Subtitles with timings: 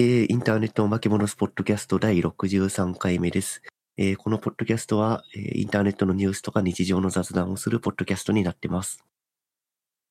[0.00, 3.62] えーインターネットおまけモノスポッドキャスト第63回目です。
[3.96, 9.04] えーこのポッドキャストは、えーインターネットのニュースとか日常の雑談をするポッドキャストになってます。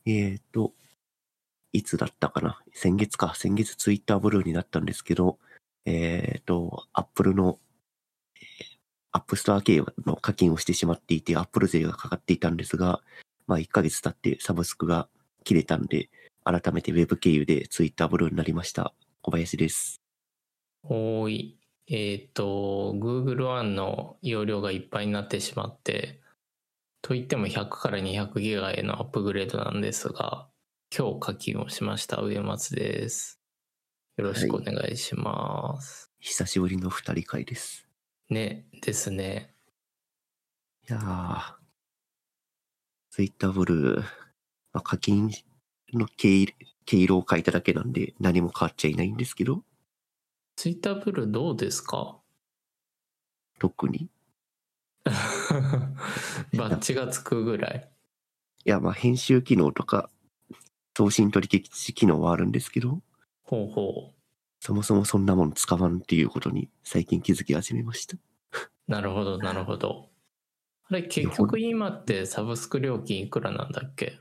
[0.06, 0.74] えっ、と、
[1.72, 2.60] いつだったかな？
[2.74, 3.34] 先月か。
[3.34, 5.40] 先月 Twitter Blue になったんですけど、
[5.86, 7.58] えっ、と、 Apple の、
[8.36, 8.78] えー
[9.14, 13.00] App Store 経由の課金をしてしまっていて、 Apple 税がかかっていたんですが、
[13.48, 15.08] まあ1ヶ月経ってサブスクが
[15.46, 16.10] 切れたんで、
[16.44, 18.94] 改めてウェブ経由でツイッターブルーになりました。
[19.28, 20.02] 小林です。
[20.84, 21.60] おーい。
[21.90, 26.22] えっ、と、Google One の容量がいっぱいになってしまって、
[27.02, 30.48] といっても100から200ギガへのアップグレードなんですが、
[30.98, 33.42] 今日課金をしました上松です。
[34.16, 36.10] よろしくお願いします。
[36.20, 37.86] 久しぶりの二人会です。
[38.30, 39.54] ね、ですね。
[40.90, 41.42] いやー、
[43.10, 44.06] ツイッターブルー、ま
[44.76, 45.30] あ、課金
[45.92, 49.64] の経緯経路を書いただけなんで何も変わっちゃいないんですけど、
[50.56, 52.18] Twitter ブルーどうですか？
[53.60, 54.10] 特に。
[55.06, 57.92] バッチがつくぐらい。
[58.66, 60.10] いや、まあ編集機能とか
[60.98, 63.02] 送信取り消し機能はあるんですけど、
[63.44, 64.14] ほうほ
[64.60, 68.18] そもそもそんなもの使わんっていうことに最近気づき始めました。
[68.18, 68.20] う。
[68.88, 70.10] なるほど、なるほど。
[70.90, 74.20] あれ、結局今ってサブスク料金いくらなんだっけ？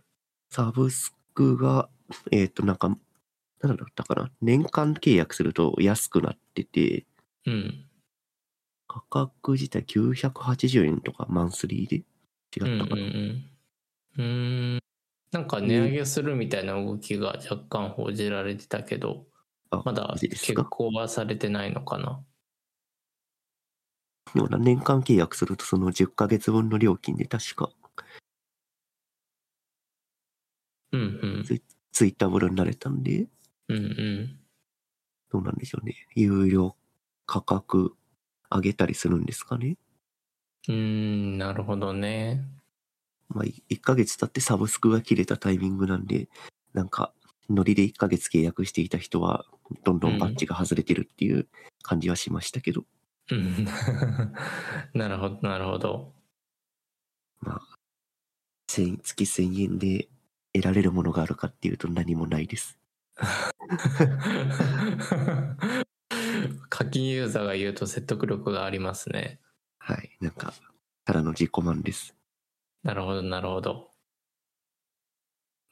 [0.51, 1.89] サブスクが、
[2.31, 2.89] えっ、と、なんか、
[3.63, 4.31] なんだったかな？
[4.43, 7.07] 年間契約すると安くなってて、
[7.47, 7.85] うん。
[8.89, 13.03] 価格自体980円とかマンスリーで違ったかな？
[13.03, 13.47] うんうん
[14.19, 14.79] うんうーん
[15.33, 19.27] なんか値上げするみたいな動きが若干報じられてたけど、
[19.71, 20.65] あまだ結か？
[20.65, 22.25] 構はされてないのかな？
[24.35, 27.71] ような年間契約するとその10ヶ月分の料金で確か
[30.93, 31.05] うんう
[31.41, 31.45] ん。
[31.97, 33.27] ツイッターブルーになれたんで、
[33.69, 34.39] うんうん。
[35.33, 35.95] どうなんでしょうね。
[36.15, 36.77] 有料
[37.25, 37.95] 価格
[38.51, 39.79] 上げたりするんですかね。
[40.69, 42.45] うーん、なるほどね。
[43.31, 46.29] まあ、1ヶ月経ってサブスクが切れたタイミングなんで、
[46.75, 47.15] なんか、
[47.49, 49.47] ノリで1ヶ月契約していた人は、
[49.83, 51.49] どんどんバッジが外れてるっていう
[51.81, 52.85] 感じはしましたけど、
[53.31, 53.65] うん
[54.93, 56.13] なるほど、なるほど。
[57.41, 57.61] まあ、
[58.69, 60.11] 1000月1000円で
[60.57, 62.79] 得られるものがあるかっていうと何もないです。
[66.69, 69.41] 課金ユーザーが言うと説得力がありますね。
[69.79, 70.17] はい。
[70.21, 70.53] なんか、
[71.05, 72.15] ただの自己満です。
[72.83, 73.91] なるほど、なるほど。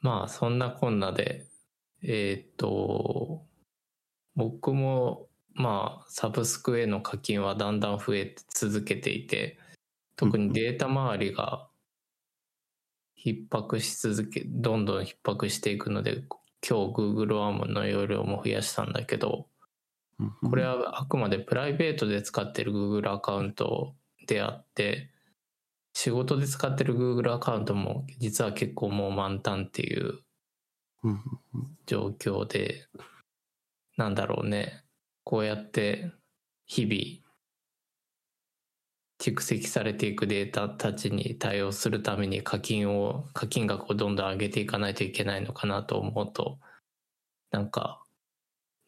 [0.00, 1.46] まあ、そんなこんなで、
[2.02, 3.46] えーっと、
[4.34, 9.58] 僕も、まあ、サブスクへの課金はだんだん増え続けていて、
[10.16, 11.68] 特にデータ周りが
[13.24, 16.24] 逼迫し続け、どんどん逼迫していくので、
[16.66, 19.46] 今日 Google ワームの容量も増やしたんだけど、
[20.20, 23.94] うんこれはあくまでプライベートで使ってる Google アカウント
[24.26, 25.10] であって、
[25.92, 30.20] 仕事で使ってる Google アカウントも実は結構もう満タンっていう
[31.02, 31.20] うん
[31.86, 32.86] 状況で、
[33.96, 34.84] なんだろうね。
[35.24, 36.12] こうやって
[36.66, 37.23] 日々
[39.24, 46.58] 蓄積されていくデータたちに対応するために課金を、課金額をどんどん上げていかないといけないのかなと思うと、
[47.50, 48.02] なんか、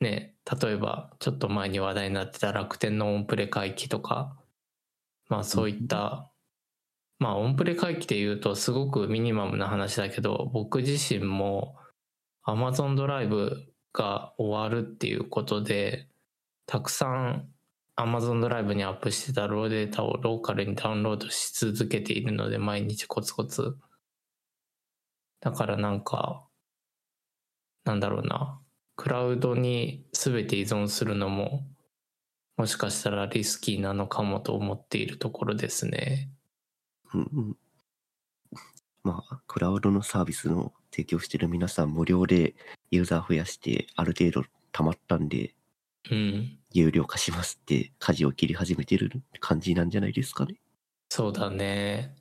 [0.01, 4.37] ね、例えばちょっと前に話題になってた楽天のオンプレ回帰とか、
[5.31, 6.31] まあそういった、
[7.19, 11.77] まあオンプレ回帰で言うとすごくミニマムな話だけど、僕自身も
[12.47, 16.09] Amazon ドライブが終わるっていうことで、
[16.67, 17.49] たくさん
[17.97, 23.77] Amazon ドライブにアップしてたローデータをローカルにダウンロードし続けているので、毎日コツコツ。
[25.41, 26.47] だからなんか、
[27.85, 28.61] なんだろうな、
[28.97, 31.67] クラウドに全て依存するのも、
[32.59, 36.31] もしかしたらリスキーなのかもと思っているところですね。
[37.15, 37.57] うんうん
[39.05, 42.57] まあ、クラウドのサービスの提供してる皆さん無料で
[42.91, 45.55] ユーザー増やしてある程度溜まったんで。
[46.73, 49.11] 有料化しますって舵を切り始めてる
[49.41, 50.57] 感じなんじゃないですかね。
[51.09, 52.15] そうだね。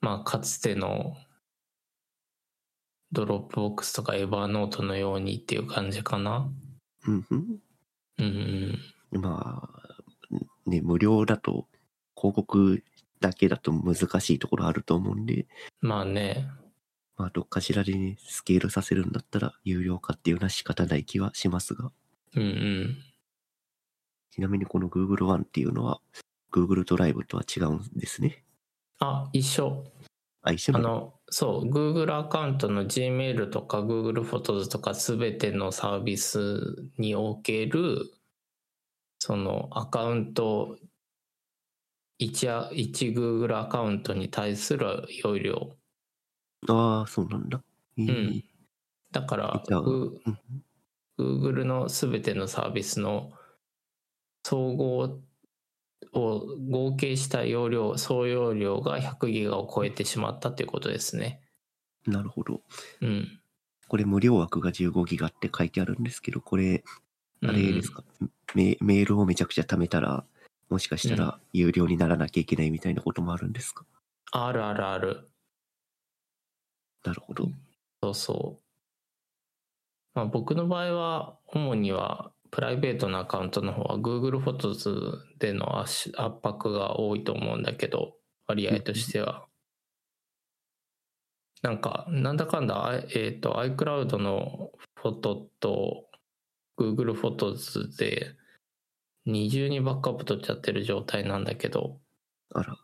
[0.00, 1.16] まあ、かつての
[3.12, 6.50] Dropbox とか Evernote のようにっていう感じかな。
[7.06, 7.60] うんうん
[8.18, 8.78] うん
[9.12, 9.20] うん。
[9.20, 11.66] まあ、ね、無料だと
[12.16, 12.82] 広告
[13.20, 15.46] だけだと難しいところあると思うんで、
[15.80, 16.48] まあね。
[17.16, 21.92] まあ、どっかしらでね、スケールさせるんだったら有料化っていうのは仕方ない気はしますが、
[22.36, 22.96] うんうん。
[24.30, 26.00] ちなみにこの Google One っていうのは
[26.52, 28.44] Google ドライブとは違うんですね。
[28.98, 29.84] あ、一緒。
[30.42, 38.12] あ、一緒あの、そう、Google アカウントの Gmail とか Google フォトズとかすべてのサービスにおける、
[39.18, 40.78] そのアカウント、
[42.18, 45.76] 1, あ1 Google アカウントに対する容量。
[46.68, 47.62] ああ、そうなんだ。
[47.98, 48.44] えうーん。
[49.12, 49.62] だから、
[51.20, 53.32] Google のすべてのサービスの
[54.44, 55.20] 総合
[56.12, 61.40] を合計した容量、総容量が100ギガを超えてしまったということですね。
[62.06, 62.62] なるほど。
[63.00, 63.40] うん。
[63.88, 66.84] これ無料枠が15ギガって書いてあるんですけど、これ、
[67.42, 68.04] あれですか、
[68.54, 70.24] メメールをめちゃくちゃ貯めたら、
[70.68, 73.84] もしかしたら有料にならなきゃいけないみたいなこともあるんですか、
[74.32, 75.30] あるあるある。
[77.04, 77.48] なるほど。
[78.02, 78.69] そうそう。
[80.14, 88.16] まあ僕の場合は、主にはプライベートなアカウントの方は Google フォトズでの圧圧迫が多いと思うんだけど、
[88.46, 89.46] 割合としては。
[91.62, 96.06] なんか、なんだかんだ、あえっ、と、iCloud のフォトと
[96.78, 98.34] Google フォトズで
[99.26, 102.00] 二重にバックアップ取っちゃってる状態なんだけど、
[102.54, 102.76] あら、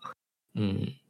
[0.56, 1.00] うん。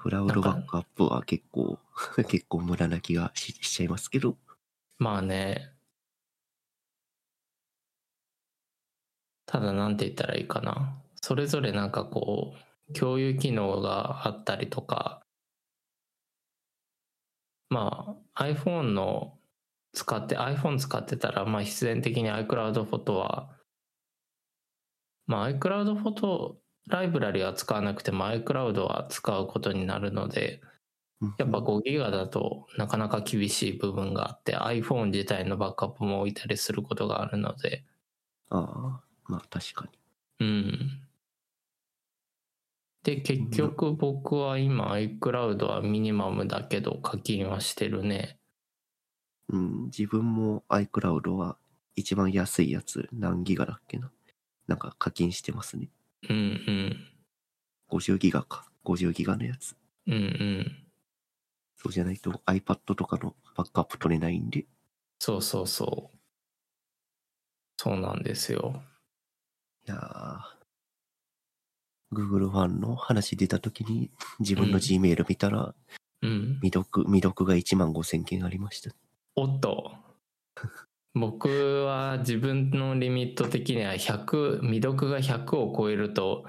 [0.00, 1.76] クラウドバックアップは結構、
[2.28, 4.36] 結構無駄な気がししちゃいますけど、
[4.98, 5.72] まあね。
[9.46, 11.02] ただなんて言ったらいいかな。
[11.16, 12.54] それぞれなんかこ
[12.88, 15.20] う、共有機能があったりとか、
[17.68, 19.36] まあ iPhone の
[19.92, 23.50] 使って iPhone 使ってたらまあ必然的に iCloud フォトは
[25.26, 30.60] まあ iCloud フォトライブラリは使わなくても iCloud は使うことになるので
[31.20, 37.84] うんやっぱ5ギガだとなかなか厳しい部分があって iPhone 自体のバックアップも置いたりすることがあるので
[38.50, 39.88] ああ、まあ確か
[40.40, 40.46] に。
[40.46, 41.02] うん
[43.02, 48.38] で結局僕は今 iCloud はミニマムだけど課金はしてるね
[49.50, 51.56] うん、自分も iCloud は
[51.96, 54.10] 一番安いやつ、何ギガだっけな。
[54.66, 55.88] なんか課金してますね。
[56.28, 56.96] うんうん
[57.90, 58.68] 50ギガか。
[58.84, 59.76] 50ギガのやつ。
[60.06, 60.84] うんうん
[61.76, 64.66] そうじゃないと iPad とかのバックアップ取れないんで。
[65.20, 66.18] そうそうそう
[67.76, 68.82] そうなんですよ
[69.86, 74.10] いやー Google ファンの話出た時に
[74.40, 75.74] 自分うんの Gmail 見たら、
[76.22, 78.90] うん未読、未読が1万5千件ありました。
[79.36, 79.94] おっと
[81.18, 86.44] 僕は自分のリミット的には100未読が100を超えると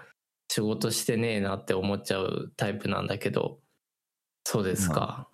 [0.47, 3.59] 仕事してねえなって思っちゃうタイプなんだけど
[4.43, 5.27] そうですか、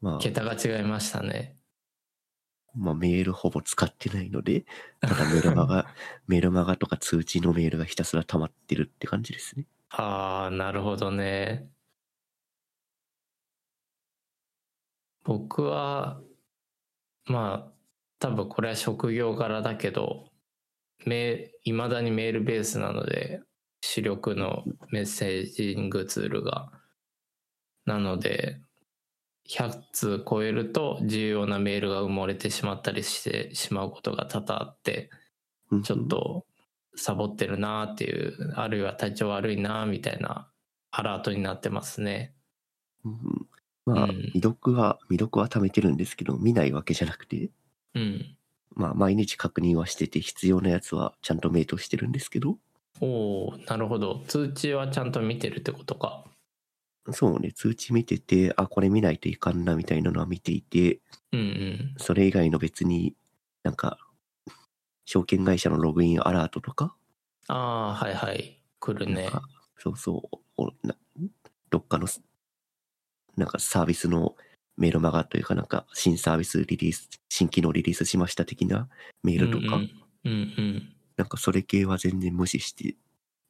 [0.00, 1.56] まあ、桁が違いましたね。
[2.74, 4.64] まあメールほぼ使ってないので、
[5.00, 5.86] ただメルマガ、
[6.26, 9.66] メルマガとか通知のメールがひたすら溜まってるって感じですね。
[9.90, 11.68] ああなるほどね。
[15.24, 16.20] 僕は
[17.26, 17.79] まあ
[18.20, 20.28] 多分これは職業柄だけど
[21.04, 23.40] めいまだにメールベースなので
[23.80, 26.70] 主力のメッセージングツールが。
[27.86, 28.60] なので
[29.48, 35.10] 100通超えると重要なメールが埋もれてしまったりしてしまうことが多々あって
[35.70, 35.82] うん。
[35.82, 36.06] ちょっ。
[36.06, 36.46] と
[36.94, 40.50] サボってるなーっていうあるいは体調悪いなーみたいな
[40.90, 42.34] アラートになってますね。
[43.04, 43.46] うん。
[43.86, 44.16] まあ、うん。
[44.32, 47.50] 未読は、未読は貯めてるんですけど、見ないわけじゃなくて、
[47.94, 48.36] うん。
[48.74, 52.58] まあ毎日確認はしてて、必要なやつはちゃんとメイトしてるんですけど、
[53.00, 54.22] おおなるほど。
[54.28, 56.24] 通知はちゃんと見てるってことか。
[57.12, 61.00] そうね、通知見てて、あ、これ見ないといかんなみたいなのは見ていて、
[61.32, 61.94] うんうん。
[61.96, 63.14] それ以外の別に
[63.62, 63.98] なんか、
[65.06, 66.94] 証券会社のログインアラートとか、
[67.48, 68.62] ああはいはい。
[68.78, 69.30] 来るね。
[69.78, 70.66] そうそう。
[71.70, 72.22] どっかのす、
[73.36, 74.36] なんかサービスの
[74.80, 78.88] メールマガというかなんか新サービスリリース、新機能リリースしました的な
[79.22, 79.90] メールとか、うん
[80.24, 82.96] うんうんなんかそれ系は全然無視して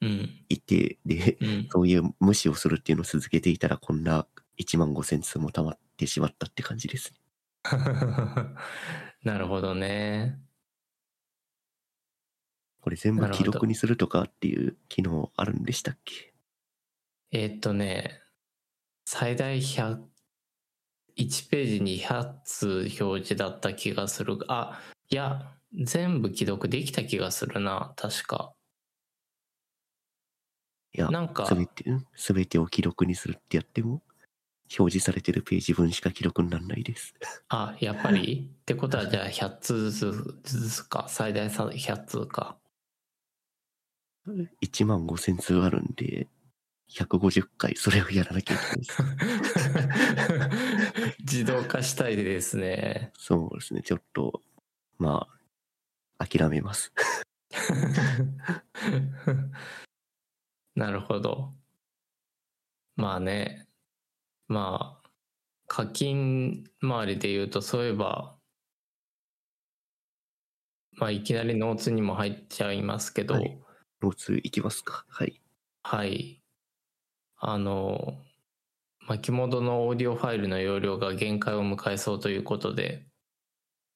[0.00, 1.68] うんいて、で、うん。
[1.70, 4.26] そういう無視をするっていうのを続けていたらこんな
[4.58, 7.20] 1万5千通も溜まってしまったって感じですね。
[9.22, 10.40] なるほどね。
[12.80, 16.34] これ全部記録にするとかっていう機能あるんでしたっけ？
[17.30, 18.20] えーっとね
[19.04, 20.09] 最大100
[21.20, 24.38] 1ページに100通表示だった気がする。
[24.48, 27.92] あいや全部既読できた気がするな。
[27.96, 28.52] 確か。
[30.92, 31.84] いや、なんかすべて、
[32.16, 34.02] すべてを記録にするってやっても、
[34.78, 37.14] 表示されてるページ分しか記録にならないです。
[37.48, 38.50] あやっぱり？
[38.62, 41.06] ってことはじゃあ100通ずつずつか。
[41.08, 42.56] 最大100通か。
[44.62, 46.28] 1万5千通あるんで、
[46.90, 49.02] 150回それをやらなきゃいけないです。
[51.30, 53.12] 自動化したいですね。
[53.16, 53.82] そうですね。
[53.82, 54.42] ちょっと、
[54.98, 55.28] ま
[56.18, 56.92] あ、諦めます。
[60.74, 61.54] なるほど。
[62.96, 63.66] まあね、
[64.48, 65.08] まあ、
[65.66, 68.36] 課金周りで言うと、そういえば、
[70.92, 73.60] まあ、いきなりノーツにも入っちゃいますけど、はい
[74.02, 75.04] ノーツいきますか。
[75.08, 75.42] はい。
[75.82, 76.42] はい。
[77.36, 78.18] あの、
[79.06, 83.06] 巻物のオーディオファイルの容量が限界を迎えそうということで、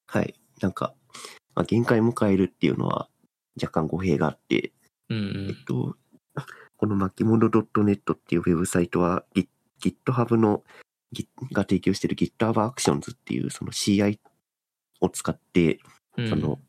[0.07, 0.35] はい。
[0.61, 0.93] なんか、
[1.55, 3.09] まあ、限界迎えるっていうのは
[3.61, 4.71] 若干語弊があって、
[5.09, 5.95] うんえっと、
[6.77, 9.47] この巻物 .net っていうウェブサイトは Git-
[9.81, 10.63] GitHub の
[11.51, 14.19] が提供している GitHub Actions っていうその CI
[15.01, 15.79] を使って、
[16.17, 16.29] うん。
[16.29, 16.59] その、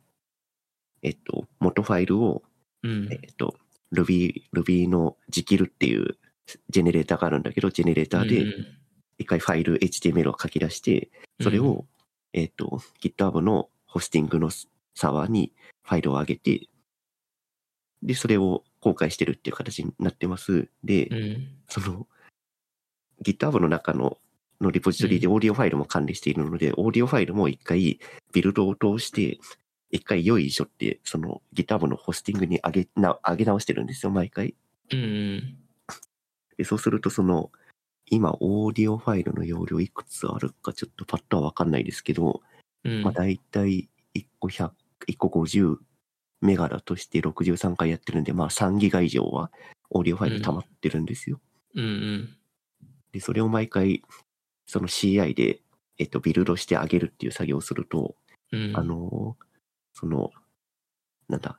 [1.03, 2.43] えっと、元ファイルを、
[2.83, 3.57] うん、えっと、
[3.93, 6.19] Ruby、Ruby の Jekyll っていう
[6.71, 8.77] ジェネレーターがあるんだけど、ジェネレーターでうん
[9.19, 11.11] 一回ファイル HTML を書き出して、
[11.41, 11.87] それを、
[12.33, 16.69] えっと、GitHub のホスティングのサーバーにファイルを上げて、
[18.03, 20.69] で、それを公開してるっていう形になってます。
[20.85, 22.07] で、うん、その、
[23.23, 24.19] GitHub の中の
[24.61, 27.99] のリポジトリでオーディオファイルも管理しているので、オーディオファイルも一回
[28.33, 29.39] ビルドを通して、
[29.91, 34.55] 一回よいしょって、その GitHub のホスティングに上げな上げ直してるんですよ、毎回。
[34.93, 35.57] うん、うん、
[36.57, 37.51] でそうすると、その、
[38.09, 42.41] 今、オーディオファイルの容量いくつあるかちょっとパッとはわかんないですけど、
[42.85, 43.03] うん。
[43.03, 44.71] まあ大体1個100、
[45.09, 45.77] 1個50
[46.41, 49.51] メガだとして63回やってるんで、まあ3ギガ以上は
[49.91, 51.41] オーディオファイル溜まってるんですよ。
[51.75, 52.37] うん、うん。
[53.13, 54.03] で、それを毎回、
[54.67, 55.61] その CI で、
[55.99, 58.15] えっと、ビルドしてあげるっていう作業をすると、
[58.53, 59.37] うん、あの、
[59.93, 60.31] その、
[61.29, 61.59] なんだ、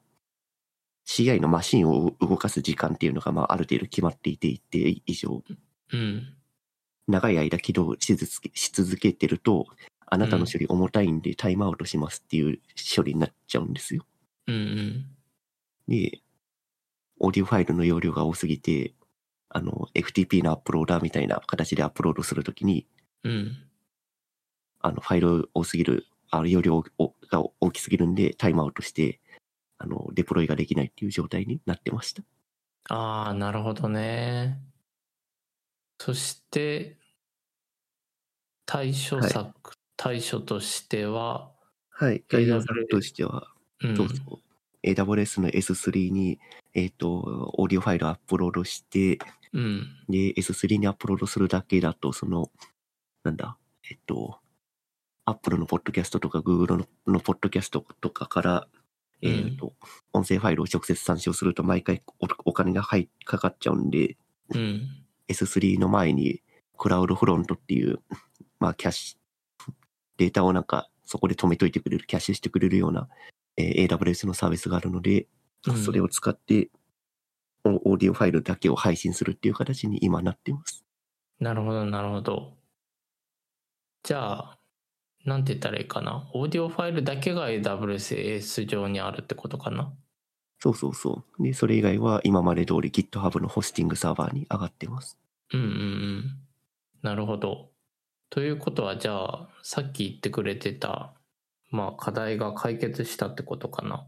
[1.07, 5.41] CI のマシンを動かす時間っていうのが、まあ、ある程度決まっていて、一定以上、
[5.93, 6.33] うん、
[7.07, 9.65] 長い間起動し続けし続けてると、
[10.05, 12.59] あなたの処理重たいんでタイムアウトしますっていう
[12.95, 14.05] 処理になっちゃうんですよ。
[14.47, 15.05] うん、うん。
[15.87, 16.21] で、
[17.19, 18.93] オーディオファイルの容量が多すぎて、
[19.49, 22.85] あの、FTP のアップローダーみたいな形でアップロードするときに、
[23.23, 23.57] うん、
[24.81, 29.21] あの、ファイル多すぎる、あの、容量をが大きすぎるんで、タイムアウトして、
[29.79, 32.23] あの、デプロイができないっていう状態になってました。
[32.89, 34.59] ああ、なるほどね。
[35.99, 36.97] そして、
[38.65, 41.51] 対処策、対処としては、
[41.89, 42.23] はい。
[42.29, 44.39] ガイダンスとしては、うん、そうそう。
[44.83, 46.39] AWS の S3 に、
[46.73, 49.17] えっ、と、オーディオファイルアップロードして、
[49.53, 52.51] うん、で、S3 にアップロードするだけだと、その、
[53.23, 53.57] なんだ、
[53.89, 54.39] えっと、
[55.25, 58.76] Apple のポッドキャストとか Google ののポッドキャストとかから、うん
[59.21, 59.73] えっと、
[60.13, 64.17] 音声ファイルを直接参照すると毎回おお金が入かかっちゃうんで、
[64.53, 64.87] うん、
[65.27, 66.41] S3 の前に
[66.77, 67.99] クラウドフロントっていう、
[68.59, 69.73] まあキャッシュ、
[70.17, 73.07] データをなんかそこで止めといてくれる、キャッシュしてくれるような、
[73.57, 75.27] えー AWS のサービスがあるので、
[75.65, 76.69] うんそれを使って
[77.63, 80.85] オオーディオファイルだけを配信するっていう形に今なってます。
[81.39, 82.53] なるほど、なるほど。
[84.03, 84.57] じゃあ、
[85.27, 86.27] なんて言ったらいいかな？
[86.33, 89.93] オーディオファイルだけが AWS 上にあるってことかな？
[90.59, 91.43] そうそうそう。
[91.43, 95.17] で、それ以外は今まで通り GitHub のホスティングサーバーに上がってます。
[95.53, 96.39] うんうんうん。
[97.01, 97.71] なるほど。
[98.29, 101.13] ということは、じゃあ、さっき言ってくれてた、
[101.71, 104.07] まあ、課題が解決したってことかな？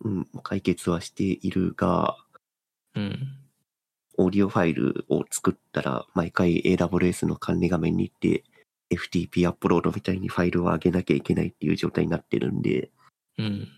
[0.00, 2.16] うん、解決はしているが、
[2.94, 3.38] うん。
[4.18, 8.44] オーディオファイルを作ったら、毎回 AWS の管理画面に行って、
[8.90, 12.90] FTP アップロードみたいにファイルを上げなきゃいけないっていう状態になってるんで、
[13.38, 13.68] うん。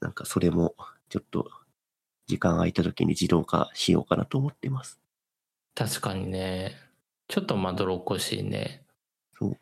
[0.00, 0.74] なんかそれも
[1.08, 1.50] ちょっと
[2.26, 5.00] 時間空いた時に自動化しようかなと思ってます。
[5.74, 6.76] 確かにね。
[7.28, 8.82] ちょっとまどろっこしいね。
[9.38, 9.56] そう。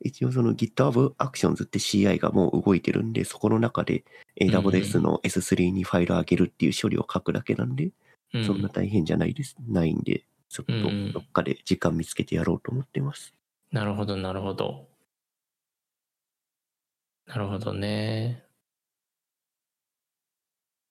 [0.00, 4.04] 一応その GitHub Actions って CI がもう動いてるんで、そこの中で
[4.40, 7.92] AWS の S3 にファイル上げるっていう処理を書くだけなんで、
[8.34, 8.44] うん。
[8.44, 9.56] そんな大変じゃないです。
[9.68, 13.34] ないんで、ちょっとうんどっかで時間見つけてやろうと思ってます。
[13.72, 14.86] なるほど、なるほど。
[17.26, 18.44] なるほどね。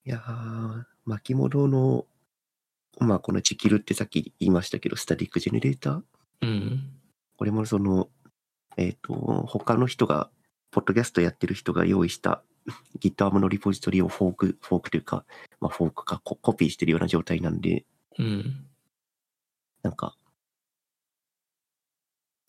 [0.03, 2.07] いやー、巻物の、
[2.99, 6.01] まあこのチキルってさっき言いましたけど、スタティックジェネレーター
[6.41, 6.89] うん。
[7.37, 8.09] これもその、
[8.77, 10.31] えっ、と、他の人が、
[10.71, 12.43] ポッドキャストやってる人が用意した
[12.99, 15.23] GitHub のリポジトリをフォーク、フォークというか、
[15.59, 17.85] まあフォークかココピーしてるような状態なんで、
[18.17, 18.65] うん。
[19.83, 20.15] なんか、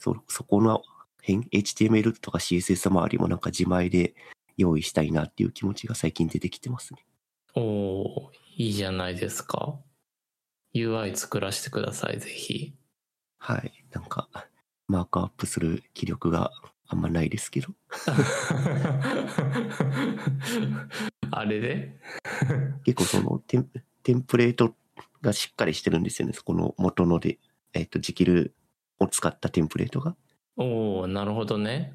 [0.02, 0.82] そ、そこの
[1.25, 4.16] 辺、HTML とか CSS 周りもなんか自前で
[4.56, 7.06] 用意したいなっていう気持ちが最近出てきてますね。
[7.54, 8.06] おー
[8.56, 9.78] いいじゃないですか。
[10.75, 12.75] UI 作らせてください、ぜひ。
[13.38, 13.85] はい。
[13.92, 14.28] なんか、
[14.88, 16.50] マークアップする気力が
[16.88, 17.68] あんまないですけど。
[21.30, 21.97] あれで？
[22.85, 23.71] 結構そのテン
[24.02, 24.75] テンプレート
[25.21, 26.35] がしっかりしてるんですよね。
[26.44, 27.38] この元ので、
[27.73, 28.52] えっ、と、 Jekyll
[29.02, 30.16] を使ったテンプレートが。
[30.56, 31.94] おおなるほどね。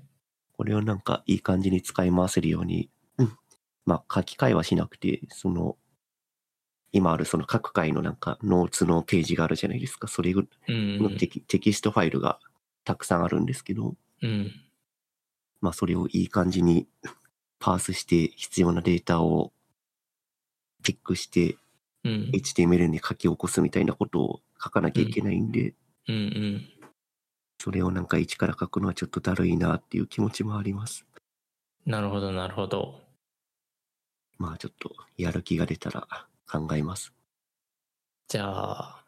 [0.54, 3.38] これをなんかいい感じに使い回せるように、うん。
[3.86, 5.78] まあ書き換えはしなくて、その、
[6.92, 10.08] 今あるその各回のなんかノーツのページがあるじゃないですか。
[10.08, 12.40] それうんのテキテキストファイルが
[12.84, 14.52] たくさんあるんですけど、うん。
[15.62, 16.88] まあそれをいい感じに
[17.60, 19.52] パースして必要なデータを
[20.84, 21.58] ピックして
[22.04, 22.32] うん。
[22.34, 25.76] HTML に書き起こすみたいなことを書かなきゃいけないんで、
[26.08, 26.70] うんうん。
[27.60, 31.06] それをなんか一から書くのはちょっとだるいなっていう気持ちもあります。
[31.86, 33.02] なるほど、なるほど。
[34.38, 36.08] まあちょっとやる気が出たら
[36.50, 37.14] 考えます。
[38.28, 39.06] じゃあ、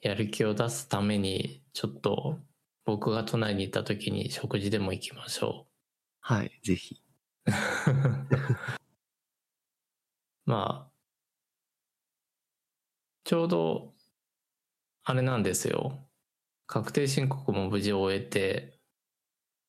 [0.00, 2.38] やる気を出すために、ちょっと
[2.84, 5.66] 僕が都内に行った時に食事でも行きましょ
[6.20, 7.00] はい、ぜひ。
[7.46, 7.50] う。
[10.46, 10.92] まあ、
[13.24, 13.92] ちょうど、
[15.04, 16.05] あれなんですよ。
[16.68, 18.78] 確定申告も無事終えて、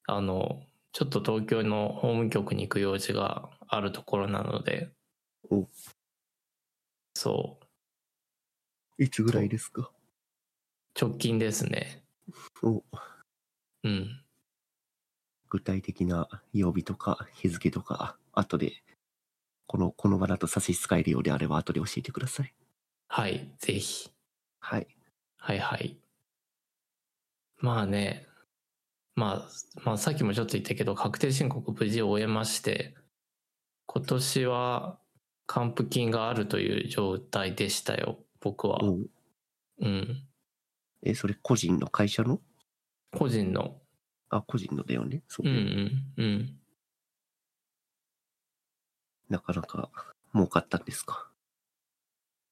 [0.07, 0.63] あの、
[0.93, 4.91] ちょっと東京の法務局に行く用事があるところなので
[5.49, 5.67] お、
[7.15, 7.59] そ
[8.99, 9.91] う、いつぐらいですか？
[10.99, 12.03] 直近ですね。
[12.61, 12.83] お
[13.83, 14.23] うん。
[15.49, 18.81] 具体的な曜日とか日付とか、後で、
[19.67, 22.53] この、この場だと差し支えるようであれば後で教えてください。
[23.09, 24.11] はい、ぜひ。
[24.59, 24.87] はい。
[25.37, 25.99] はいはい。
[27.59, 28.27] まあね、
[29.15, 32.95] まあ、まあさっきもちょっと言ったけど、確定申告無事終えまして、
[33.87, 34.99] 今年は
[35.47, 38.83] 還付金があるという状態でしたよ、僕は。
[38.83, 39.09] おう
[39.79, 40.27] うん。
[41.03, 42.41] え、それ個人の会社の？
[43.11, 43.81] 個人の。
[44.29, 45.23] あ、個人のだよね。
[45.27, 46.59] そううんうんうん。
[49.29, 49.89] なかなか
[50.33, 51.29] 儲かったんですか？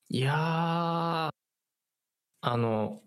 [0.10, 1.30] いやー、
[2.42, 3.02] あの、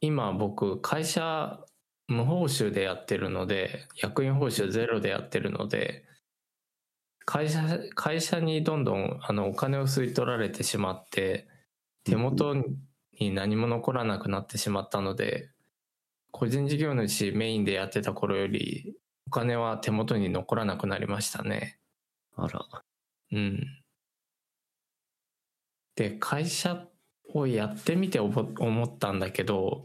[0.00, 1.64] 今僕、会社
[2.06, 6.04] 無報酬でやってるので、役員報酬ゼロでやってるので、
[7.24, 7.60] 会社、
[7.94, 11.46] 会社にどんどんあのお金を吸い取られてしまって、
[12.04, 15.50] 手元に何も残らなくなってしまったので、
[16.30, 21.78] 個人事業主メインでやってた頃より、お金は手元に残らなくなりましたね。
[22.36, 22.66] あら。
[23.32, 23.82] うん。
[25.96, 26.88] で、会社
[27.34, 29.84] をやってみて思思ったんだけど、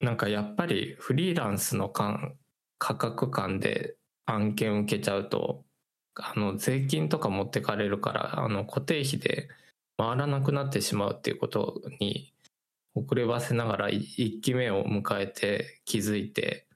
[0.00, 2.34] なんかやっぱりフリーランスの間
[2.78, 3.94] 価格間で
[4.26, 5.64] 案件を受けちゃうと、
[6.14, 9.48] あの税金とか持ってかれるから、あの固定費で
[9.96, 12.32] 回らなくなってしまうっていうことに
[12.94, 16.66] 遅ればせながら1期目を迎えて気づいて、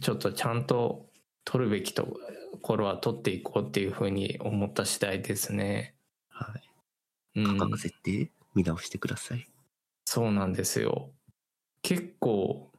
[0.00, 1.06] ちょっとちゃんと
[1.44, 2.18] 取るべきと
[2.62, 5.94] ころは取っていこうっていうふうに思った次第ですね。
[6.28, 6.67] はい。
[7.38, 9.46] うん価格設定見直してください。
[10.04, 11.12] そうなんですよ。
[11.82, 12.72] 結構、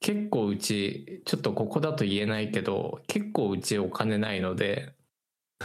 [0.00, 4.94] 結構うち、ちょっとここだと言えないけど、結構うちお金ないので、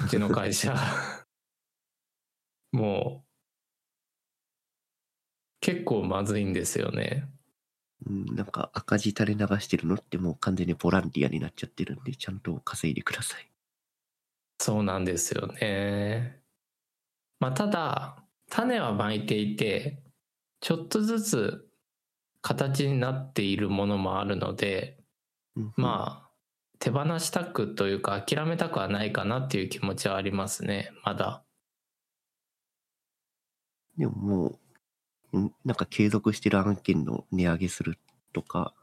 [0.03, 0.75] うちの会社。
[2.73, 3.25] もう、
[5.61, 7.29] 結構まずいんですよね。
[8.05, 13.49] うん、なんか赤字垂れ流してるのってもう完全にボランティアになっちゃってるんで、ちゃんと稼いでください。
[14.59, 16.41] そうなんですよね。
[17.39, 20.03] まあ、ただ、種はまいていて、
[20.61, 21.69] ちょっとずつ
[22.41, 25.03] 形になっているものもあるので、
[25.55, 26.31] うん、まあ、
[26.79, 31.45] 手放したくというか諦めたくはないかなっていう気持ちはありますね、まだ。
[33.97, 34.59] でもも
[35.33, 37.97] う、んなんか継続してる案件の値上げする
[38.33, 38.73] とか、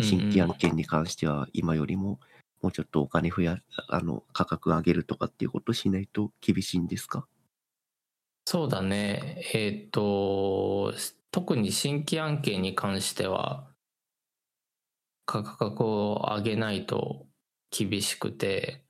[0.00, 2.18] 新規案件に関しては今よりも
[2.62, 7.26] もうちょっとお金増や、あの、価格上げるとかっていうことしないと厳しいんですか？
[8.44, 9.48] そうだね。
[9.54, 10.92] えっ、と、
[11.30, 13.68] 特に新規案件に関しては、
[15.26, 17.26] 価格を上げないと
[17.70, 18.84] 厳しくて、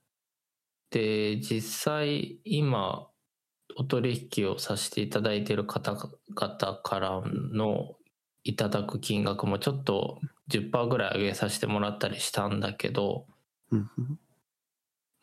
[0.91, 3.09] で、実際今、
[3.77, 7.21] お取引をさせていただいている方々から
[7.53, 7.95] の
[8.43, 13.25] いただく金額もちょっと10%ぐらい上げさせてもらったりしたんだけど、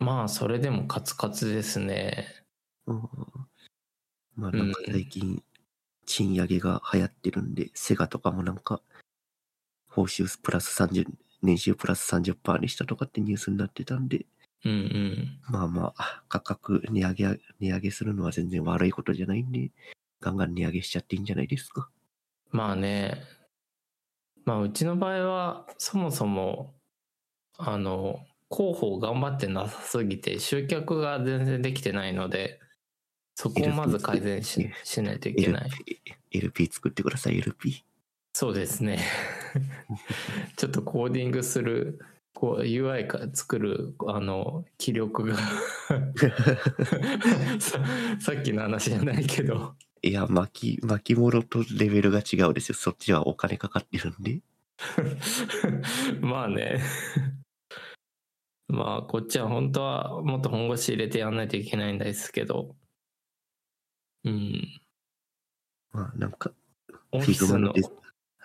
[0.00, 2.26] まあそれでもカツカツですね。
[4.36, 5.42] うんまあなんか最近、
[6.06, 8.82] 賃上げが流行ってるんで、セガとかもなんか、
[9.88, 11.06] 報酬プラス30、
[11.42, 14.26] 年収プラス30%にしたとかってニュースになってたんで、
[14.64, 15.40] うんうん。
[15.48, 19.70] まあまあ、価格値上げ、値上げするのは全然悪いことじゃないんで、
[20.20, 21.88] ガンガン値上げしちゃっていいんじゃないですか。
[22.50, 23.22] まあね、
[24.44, 26.74] まあうちの場合はそもそも、
[27.58, 32.60] あの、広報頑張ってなさすぎて集客が全然できてないので、
[33.40, 35.70] そこをまず改善ししないといけない。
[36.30, 37.82] LP, 作ってください、LP。
[38.34, 38.98] そうですね。
[40.58, 42.00] ちょっとコーディングする、
[42.34, 45.38] こう UI か作る、あの、気力が
[47.58, 47.82] さ、
[48.20, 52.74] さっきの話じゃないけど、いや、巻き、巻物とレベルが違うですよ。
[52.74, 54.42] そっちはお金かかってるんで。
[56.20, 56.82] まあね。
[58.68, 62.76] まあ、こっちは本当はもっと本腰入れてやんないといけないんですけど、
[64.24, 64.80] うん。
[65.92, 66.52] まあ、なんか、
[67.12, 67.82] お Figma のデ、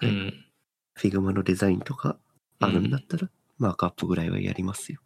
[0.01, 0.45] うん。
[0.93, 2.17] Figma のデザインとか
[2.59, 4.99] あるんだったら、マークアップぐらいはやりますよ。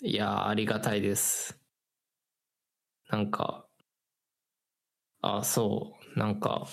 [0.00, 1.58] いやー、ありがたいです。
[3.10, 3.66] なんか、
[5.20, 6.66] あ、そう、なんか、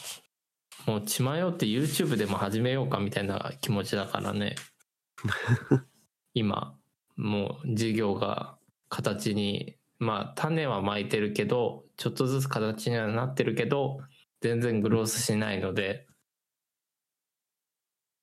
[0.85, 4.55] もう血迷って YouTube でも始めようかみたいな気持ちだからね。
[6.33, 6.77] 今、
[7.17, 8.57] もう事業が
[8.87, 13.99] 形に、まあ種は巻いてるけど、ちょっとずつ形にはなってるけど、
[14.39, 16.07] 全然グロースしないので、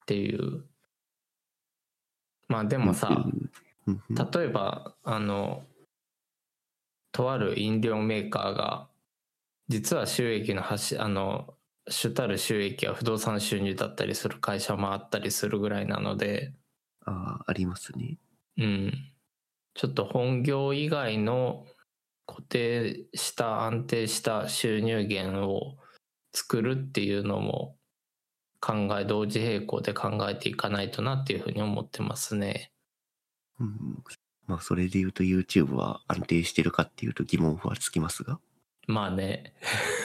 [0.02, 0.64] っていう。
[2.48, 3.26] まあでもさ、
[3.86, 5.62] 例えばあの
[7.12, 8.88] とある飲料メーカーが
[9.68, 11.54] 実は収益の端あの
[11.88, 16.54] 主たる収益は不動産収入だったりする会社もあったりするぐらいなので
[17.04, 18.18] ああ、ありますね。
[18.56, 18.92] うん
[19.74, 21.66] ちょっと本業以外の
[22.26, 25.76] 固定した安定した収入源を
[26.32, 27.76] 作るっていうのも
[28.60, 32.72] 考え同時並行で考えていかないとなっていうふうに思ってますね。
[33.60, 34.02] うん、
[34.46, 38.38] まあ、それで言うと YouTube は安定してるかっていうと疑問符はつきますが。
[38.86, 39.54] まあね。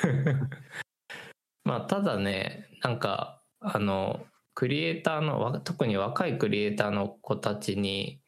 [1.64, 8.20] まあただね、なんか、あの、クリエイターの、わ特に若いクリエイターの子たちに、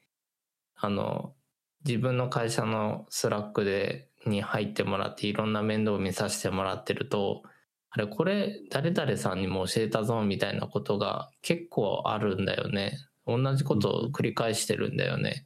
[0.76, 1.36] あの、
[1.86, 7.44] 自分の会社の Slack で、に入ってもらって、いろんな面倒を見させてもらってると、
[7.90, 12.98] あれ、これ、誰々さんにも教えたぞ、みたいなことが結構あるんだよね。
[13.28, 15.46] 同じことを繰り返してるんだよね。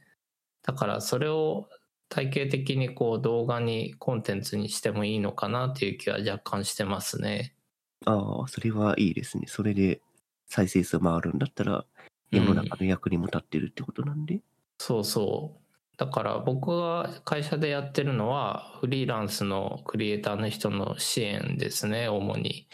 [0.64, 1.70] だから、それを
[2.10, 7.54] 体系的にこう動画にコンテンツにしてもいいのかなっていう気は若干してますね。
[8.06, 9.46] ああ、それはいいですね。
[9.48, 10.02] それで
[10.48, 11.86] 再生数回るんだったら、
[12.32, 14.40] 世の中の役にも立ってるってことなんで。
[14.78, 15.67] そうそう。
[15.98, 22.68] だから僕が会社でやってるのはフリーランスのクリエイターの人の支援ですね、主に。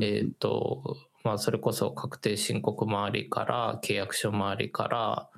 [0.00, 5.30] えっ、と、まあそれこそ確定申告周りから契約書周りから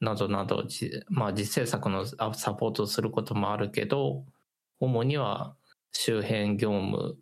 [0.00, 4.24] などなど、じまあ実制作のあサポートをすることもあるけど、
[4.78, 5.56] 主には
[5.90, 7.18] 周辺業務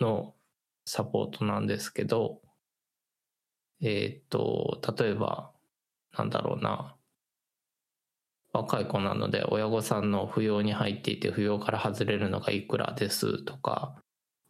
[0.00, 0.34] の
[0.84, 2.40] サポートなんですけど、
[3.82, 5.50] えっ、と、例えば、
[6.16, 6.96] なんだろうな、
[8.52, 13.94] 若い子なので親御さんの扶養に入っていて扶養から外れるのがいくらですとか、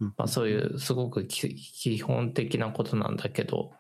[0.01, 0.15] うん。
[0.17, 3.73] まあ、そういうすごくき基本的なことなんだけど、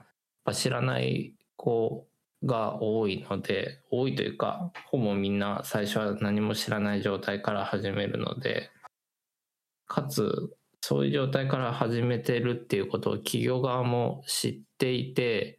[0.45, 2.09] まあ、知らない子
[2.45, 8.71] が多いので多いというかほぼみんな最初は何も知らない状態から始めるので
[9.87, 10.51] かつ
[10.81, 15.59] そういう状態から始めてるっていうことを企業側も知っていて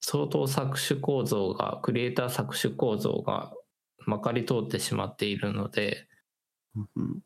[0.00, 3.52] 相当搾取構造がクリエイター搾取構造が
[4.06, 6.08] まかり通ってしまっているので
[6.74, 7.22] うんうん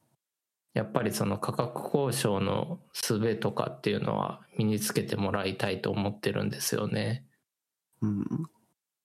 [0.73, 7.25] やっぱりその価格交渉の術とかっていうのは身につけてもらいたいと思ってるんですよね。
[8.03, 8.25] うん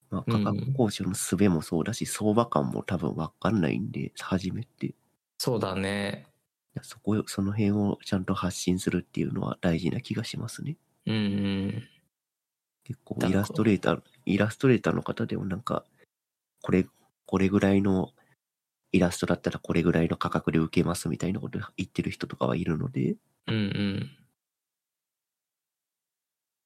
[0.10, 4.88] まあ、価格交渉の術もそうだし、相場感も多分わかんないんで、初めて。
[4.88, 4.96] い
[5.38, 6.28] そうだね。
[6.76, 10.78] やそこ、その辺をちゃんと発信するっていうのは大事な気がしますね。
[11.06, 11.84] うんうん。
[12.84, 15.84] 結構イラストレーター、イラストレーターの方でもなんか、
[16.62, 16.86] これ、
[17.26, 18.12] これぐらいの
[18.92, 23.16] イラストだったらこれぐらいの価格で受けますみたいなこと言ってる人とかはいるので、
[23.48, 24.18] うんうん。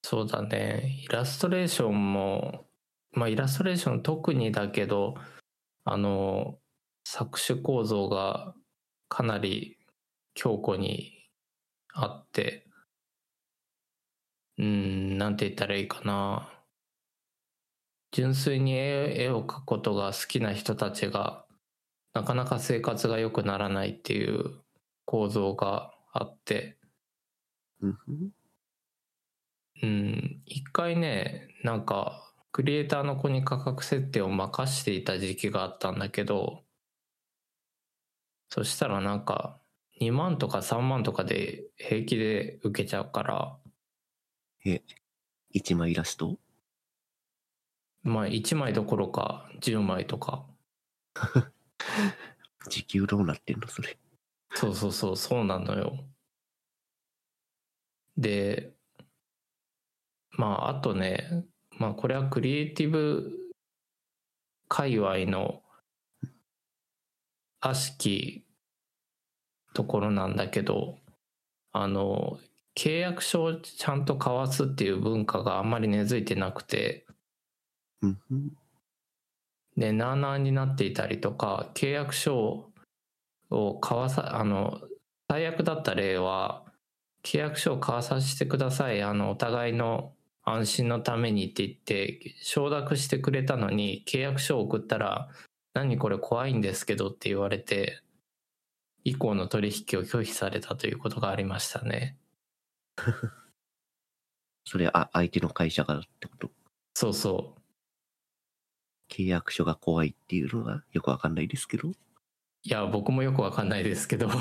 [0.03, 1.01] そうだね。
[1.03, 2.67] イラストレーションも、
[3.11, 5.15] まあイラストレーション特にだけど、
[5.85, 6.59] あの、
[7.07, 8.53] 搾取構造が
[9.07, 9.77] かなり
[10.35, 11.29] 強固に
[11.93, 12.67] あって、
[14.57, 16.58] うん、なんて言ったらいいかな。
[18.11, 21.45] 純粋に絵絵を描くことが好きな人たちが、
[22.13, 24.61] なかなか生活が良くならないっていう
[25.05, 26.77] 構造があって、
[29.81, 30.41] うん。
[30.45, 36.63] 一回ね、なんか、クリエイターの子に価格設定を任していた時期があったんだけど、
[38.49, 39.61] そしたらなんか、
[40.01, 43.59] 2万とか3万とかで平気で受けちゃうから、
[44.65, 44.81] え、
[45.51, 46.37] 一枚イラスト？
[48.03, 50.45] まあ1枚どころか10枚とか。
[52.69, 53.97] 時給どうなってんのそれ。
[54.53, 56.05] そうそうそう、そうなのよ。
[58.17, 58.73] で、
[60.31, 61.45] まあ、あとね、
[61.77, 63.31] まあ、これはクリエイティブ
[64.67, 65.61] 界隈の
[67.61, 68.45] 悪しき
[69.73, 70.97] ところなんだけど、
[71.71, 72.39] あの、
[72.75, 77.05] 契約書をちゃんと交わすっていう文化があんまり根付いてなくて、
[78.01, 78.57] うんうん。
[79.77, 82.71] で、なあなあになっていたりとか、契約書
[83.49, 84.81] を交わさ、あの、
[85.29, 86.65] 最悪だった例は、
[87.23, 89.01] 契約書を交わさせてください。
[89.03, 95.29] あの、お互いの安心のためにって言って、承諾してくれたのに、契約書を送ったら、
[95.73, 98.01] 何これ怖いんですけどって言われて、
[99.03, 102.17] 以降の取引を拒否されたということがありましたね。
[104.65, 106.51] それ、あ、相手の会社からってこと？
[106.93, 107.58] そうそう。
[109.09, 111.89] 契約書が怖いっていうのがよくわかんないですけど。
[111.89, 114.29] いや、僕もよくわかんないですけど。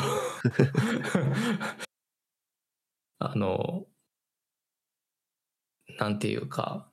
[3.20, 3.87] あの、
[5.98, 6.90] なんていうか、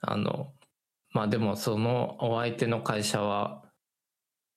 [0.00, 0.54] あの、
[1.10, 3.64] まあでもそのお相手の会社は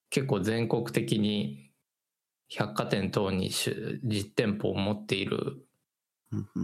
[0.10, 1.71] 結構全国的に
[2.49, 5.65] 百貨店等に出実店舗を持っている。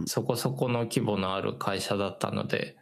[0.06, 2.76] そこそこの規模のある会社だったので、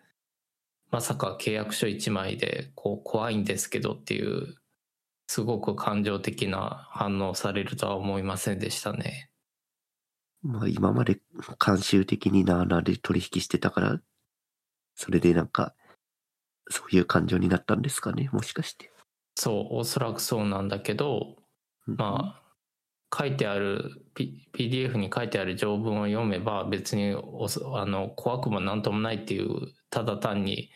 [0.94, 4.54] まさか契約書1枚でこう怖いんですけどっていう、
[5.26, 9.28] すごく感情的な反応をされるとは思いませんでしたね。
[10.44, 11.18] まあ今まで
[11.59, 14.00] 慣習的になあなあで取引してたから、
[14.94, 15.74] それでなんか、
[16.70, 18.92] そういう感情になったんですかね、もしかして。
[19.35, 21.35] そう、おそらくそうなんだけど、
[21.87, 22.42] まあ、
[23.16, 30.70] 書いてある、P、PDF に書いてある条文を読めば別にあの怖くもなんともないっていうただ単に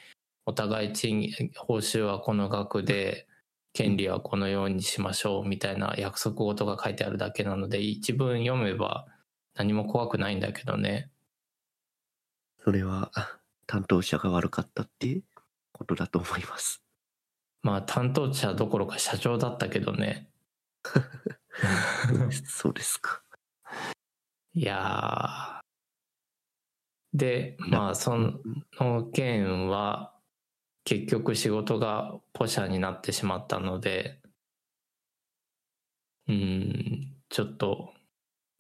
[0.46, 3.26] お互い賃金報酬はこの額で
[3.72, 9.06] 権利はこのようにしましょうみたいな約束事が書いてあるだけなので一文読めば
[9.54, 11.10] 何も怖くないんだけどね
[12.64, 15.20] それはあ担当者が悪かったって
[15.72, 16.82] ことだと思います。
[17.62, 20.28] まあ担当者どころか社長だったけどね
[22.46, 23.22] そうですか。
[24.54, 28.40] いやーでまあその
[28.80, 30.14] の件は
[30.84, 34.20] 結局仕事がポシャになってしまったので
[36.28, 37.94] うーんちょっと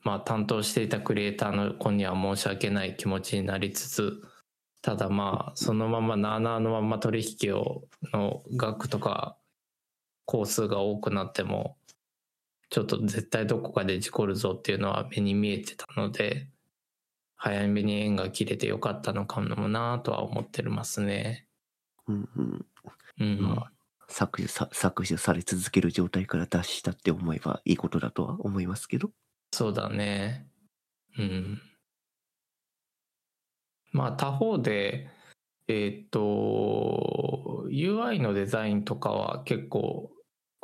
[0.02, 4.22] まあ担当していたクリエイターの子には申し訳ない気持ちになりつつ
[4.82, 9.36] ただまあそのままなあなあのまま取引をの額とか
[10.26, 11.76] 工数が多くなっても
[12.70, 16.48] ちょっと絶対どこかで事故るぞっていうのは目に見えてたので
[17.36, 21.46] 早めに縁が切れてよかったのかもなとは思ってますね。
[22.08, 22.66] うんうん。
[23.20, 23.72] うん、まあ
[24.08, 29.10] 削除さ、削除され続ける状態から脱したって思えばいいことだとは思いますけど。
[29.52, 30.46] そうだね。
[31.16, 31.62] うん。
[33.92, 35.08] まあ他方で、
[35.68, 40.10] えーっと、UI のデザインとかは結構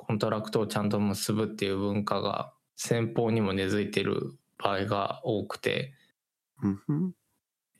[0.06, 5.94] コントラクトをちゃんと結ぶっていう文化が先方にも根付いてる場合が多くて。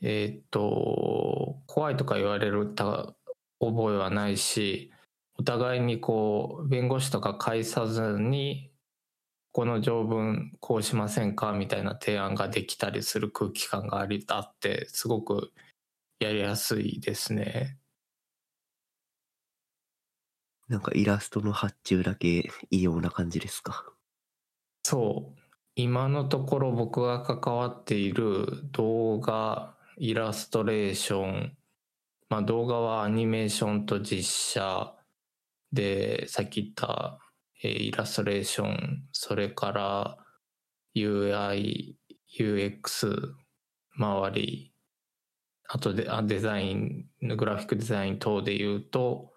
[0.06, 3.14] えーっと、怖いとか言われるた
[3.58, 4.92] 覚えはないし、
[5.38, 8.70] お互いにこう、弁護士とか介さずに、
[9.52, 15.52] この条文こうしませんかみたいな提案ができたりする空気感がありあって、すごく
[16.18, 17.78] やりやすいですね。
[20.68, 23.84] なんかイラストの発注だけ異様な感じですか？
[24.82, 25.40] そう。
[25.76, 31.56] 今のところ僕が関わっている動画、イラストレーション、
[32.28, 34.24] まあ動画はアニメーションと実
[34.62, 34.94] 写
[35.72, 37.18] で、さっき言った、
[37.62, 40.18] えーイラストレーション、それから
[40.94, 41.96] UI、
[42.38, 43.34] UX
[43.96, 44.72] 周り、
[45.68, 49.33] あとであデザイン、グラフィックデザイン等で言うと、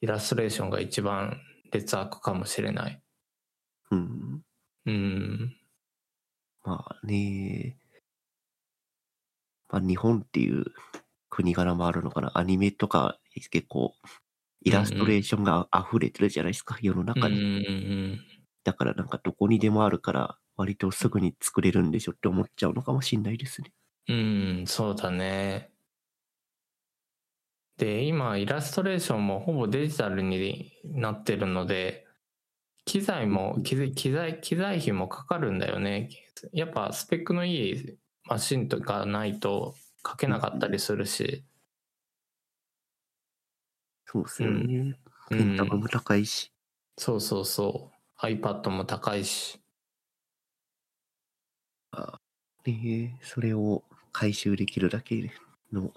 [0.00, 1.40] イラストレーションが一番
[1.72, 3.02] 劣悪かもしれない。
[3.90, 4.42] うん。
[4.86, 5.56] うん。
[6.64, 7.78] まあね。
[9.68, 10.64] まあ日本っていう
[11.28, 12.30] 国柄もあるのかな。
[12.34, 13.94] アニメとか結構
[14.62, 17.60] イラストレーションが溢れてるじゃないですか、世の中うんうに。
[18.14, 18.18] ん
[18.64, 23.72] だからなんかどこにでもあるから割とすぐに作れるんでしょって思っちゃうのかもしんないですね。
[24.08, 24.16] うん。
[24.16, 25.70] うん、そうだね。
[27.78, 32.06] で、今、イラストレーションもほぼデジタルになってるので、
[32.84, 36.08] 機材も機材機材機材費もかかるんだよね。
[36.52, 39.74] やっぱスペックのいいマシンとかないと
[40.06, 41.44] 書けなかったりするし、
[44.06, 44.98] そうですよね。
[45.30, 45.38] うん。
[45.38, 46.50] ペンタブも高いし。
[46.96, 48.26] そうそうそう。
[48.26, 49.60] iPad も高いし。
[52.64, 55.30] で、それを回収できるだけ
[55.72, 55.92] の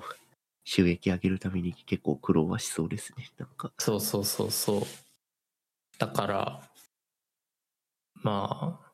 [0.63, 3.29] 収益上げるために結構苦労はしそうですね。
[3.37, 3.71] なんか。
[3.77, 4.81] そうそうそうそう
[5.97, 6.61] だから
[8.15, 8.91] まあ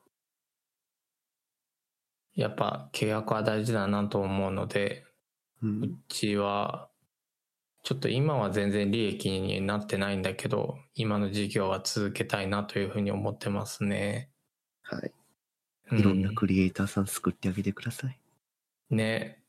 [2.36, 5.06] やっぱ契約は大事だなと思うので
[5.62, 5.67] う。
[5.67, 6.89] うんちは
[7.84, 14.30] ちょっと今は全然利益になってないんだけど今の事業は続けたいなというふうに思ってますね。
[14.84, 15.12] はい。
[15.91, 18.19] うんいろんなクリエイターさん作ってあげてください。
[18.89, 19.41] ね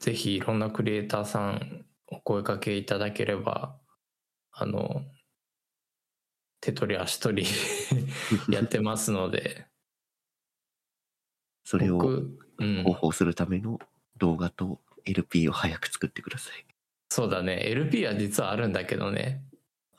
[0.00, 3.76] ぜひいろんなクリエイターさんお声かけいただければ
[4.50, 5.02] あの
[6.60, 7.48] 手取り足取り
[8.52, 9.66] やってますので
[11.64, 13.78] それを僕、うん広、報するための
[14.16, 16.66] 動画と LP を早く作ってください。
[17.08, 19.42] そうだね LP は実はあるんだけどね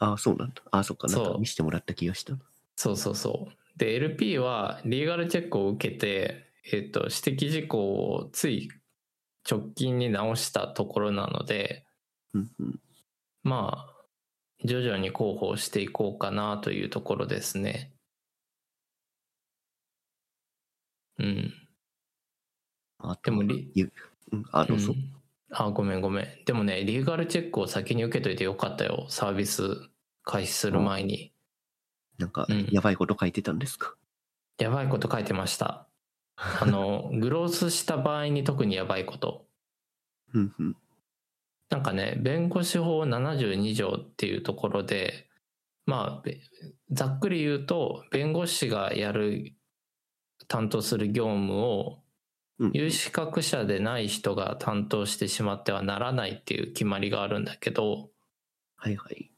[0.01, 0.55] ああ、そうなんだ。
[0.71, 1.07] ああ、そっか。
[1.07, 2.39] なんか見せてもらった気がしたな。
[2.75, 3.77] そうそうそう。
[3.77, 8.69] で、LP はリーガルチェックを受けて、えっ、と、指摘事項をつい
[9.49, 11.85] 直近に直したところなので、
[12.33, 12.79] うんうん。
[13.43, 14.05] まあ、
[14.63, 17.91] 徐々に広報していこうかなというところですね。
[21.17, 21.53] うん。
[22.99, 23.91] あとでもリゆ
[24.31, 24.81] うん、あ、どうん
[25.49, 26.27] あ、ごめんごめん。
[26.45, 29.07] でもね、リーガルチェックを先に受けといてよかったよ。
[29.09, 29.89] サービス
[30.23, 31.33] 開始する前に。
[32.19, 33.95] なんかうん、やばいこと書いてたんですか？
[34.59, 35.87] やばいこと書いてました。
[36.59, 39.45] あの、グロースした場合に特にやばいこと。
[41.69, 45.27] なんかね、弁護士法72条っていうところで、
[45.85, 46.39] まあ、べ
[46.91, 49.53] ざっくり言うと、弁護士がやる、
[50.47, 51.97] 担当する業務を、
[52.59, 58.11] うん有資格者でない人が担当してしまってはならないっていう決まりがあるんだけど、
[58.75, 59.31] はいはい。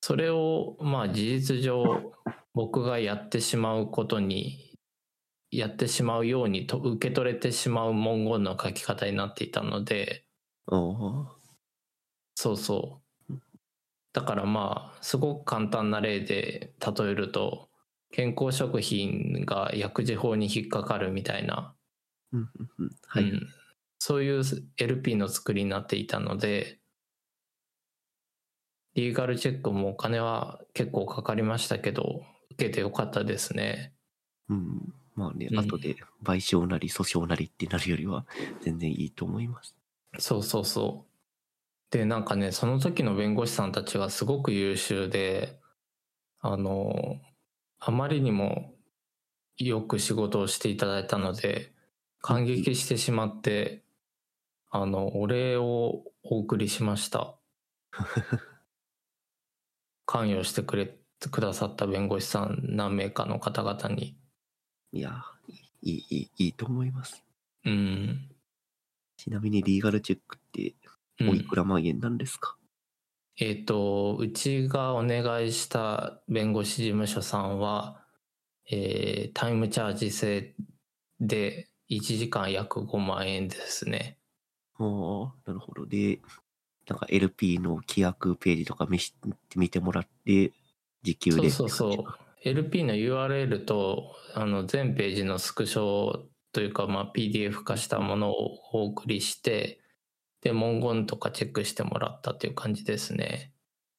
[0.00, 2.14] それを、まあ事実上、
[2.54, 4.67] 僕がやってしまうことに、
[5.50, 10.24] やってしまうようにと受け取れてしまう文言の書き方になっていたので。
[12.34, 13.34] そうそう。
[14.12, 17.68] だからまあ、すごく簡単な例で例えると、
[18.10, 21.74] 健康食品が薬事法に引っかかるみたいな。
[23.06, 23.24] はい。
[23.24, 23.40] うん
[24.00, 24.42] そういう
[24.78, 26.78] LP の作りになっていたので、
[28.94, 33.94] リーガルチェックもお金は結構かかりましたけど、受けてよかったですね。
[34.48, 34.94] うん。
[35.18, 38.24] まあね、うん後で賠償なり訴訟なりってなるよりは
[38.60, 39.74] 全然いいと思います。
[40.18, 41.08] そうそうそう。
[41.90, 45.58] で、なんかね、その時の弁護士さんたちがすごく優秀で、
[46.40, 47.16] あの、
[47.80, 48.74] あまりにも
[49.56, 51.72] よく仕事をしていただいたので、
[52.20, 53.82] 感激してしまって、
[54.70, 57.34] あの、お礼をお送りしました。
[60.06, 60.96] 関与してくれ、
[61.30, 64.17] くださった弁護士さん何名かの方々に。
[64.92, 65.24] いや、
[65.82, 67.22] いい、いい、いいと思います。
[67.64, 68.28] うん。
[69.16, 70.74] ちなみにリーガルチェックって
[71.20, 72.56] うんおいくら万円なんですか、
[73.38, 78.04] えっ、と、うちがお願いした弁護士事務所さんは、
[78.70, 80.54] えータイムチャージ制
[81.20, 84.18] で1時間約5万円ですね。
[84.78, 85.86] ああ、なるほど。
[85.86, 86.20] で、
[86.88, 89.14] なんか LP の規約ページとか見し
[89.56, 90.52] 見てもらって、
[91.02, 91.50] 時給で。
[91.50, 92.27] そうそうそう。
[92.44, 99.80] LP の URL とあの全ページのスクショというか、まあ、PDF 化したものをお送りして、
[100.40, 103.52] で、文言とかチェックしてもらったっていう感じですね。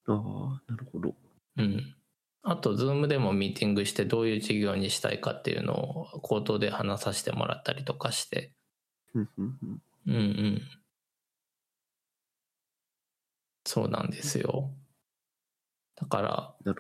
[0.08, 1.16] ああ、なるほど。
[1.58, 1.96] うん。
[2.44, 8.54] あと、Zoom でもミーティングしてどういう授業にしたいかっていうのを口頭で話させてもらったりとかして。
[9.14, 10.62] うんうんうんうんうん。
[13.66, 14.72] そうなんですよ。
[15.96, 16.74] だから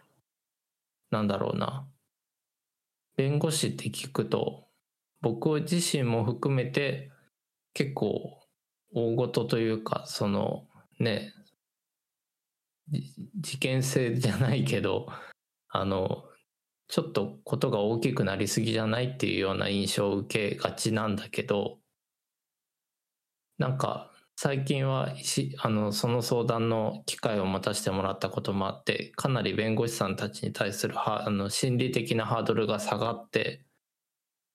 [1.12, 1.88] な、んだろうな。
[3.17, 4.67] 弁護士って聞くと、
[5.22, 7.12] 僕自身も含めて
[7.74, 8.40] 結構
[8.94, 10.67] 大事というか、その
[11.00, 11.33] ね、
[13.40, 15.08] 事件性じゃないけど、
[15.69, 16.23] あの、
[16.88, 21.77] ちょっとことが大きくなりすぎじゃないっていうような印象を受けがちなんだけど、
[23.60, 24.08] なんか
[24.42, 33.65] 最近はしあのその相談の機会を持たせてもらったこともあってかなり弁護士さんたちに対するはあの心理的なハードルが下がって、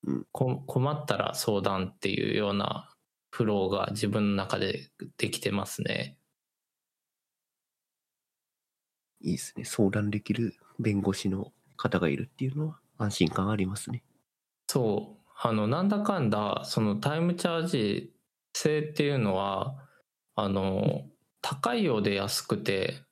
[0.06, 2.94] うんこ困ったら相談っていうような
[3.30, 6.16] フローが自分の中でできてますね。
[9.20, 9.66] いいですね。
[9.66, 14.02] 相談できる弁護士の方がいるっていうのは安心感ありますね。
[14.66, 15.30] そう。
[15.36, 18.13] あの、なんだかんだ、そのタイムチャージ
[18.54, 19.76] 制っていうのは、
[20.36, 21.02] あの、
[21.42, 23.02] 高いようで安くて、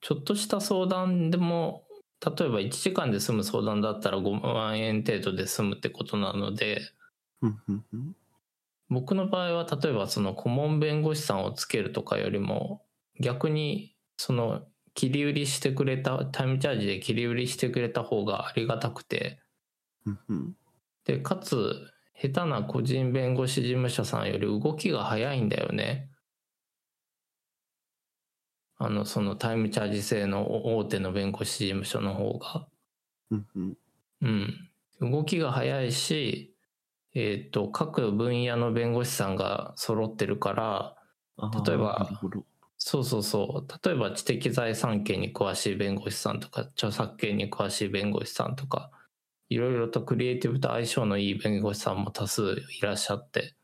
[0.00, 1.84] ちょっとした相談でも、
[2.24, 6.80] 例えば1時間で済む相談だったら5万円程度で済むってことなので、
[8.88, 12.82] 僕の場合は例えばその顧問弁護士さんをつけるとかよりも
[13.20, 14.62] 逆にその
[14.94, 19.40] 切り売りしてくれたタイムチャージで切り売りしてくれた方がありがたくて
[21.04, 21.90] でかつ
[22.20, 26.10] 下手な個人弁護士事務所さんより動きが早いんだよね
[28.78, 32.66] あのそのタイムチャージ制の大手の弁護士事務所の方が
[33.30, 33.76] うんうん
[34.22, 34.70] うん
[35.12, 36.54] 動きが早いし
[37.14, 40.96] えっ、と各分野の弁護士さんが揃ってるから
[41.66, 42.08] 例えば。
[42.78, 43.88] そうそうそう。
[43.88, 48.90] 例えば知的財産権に詳しい弁護士さんとか、著作権に詳しい弁護士さんとか、
[49.48, 53.54] いろいろとクリエイティブと相性のいい弁護士さんも多数いらっしゃって。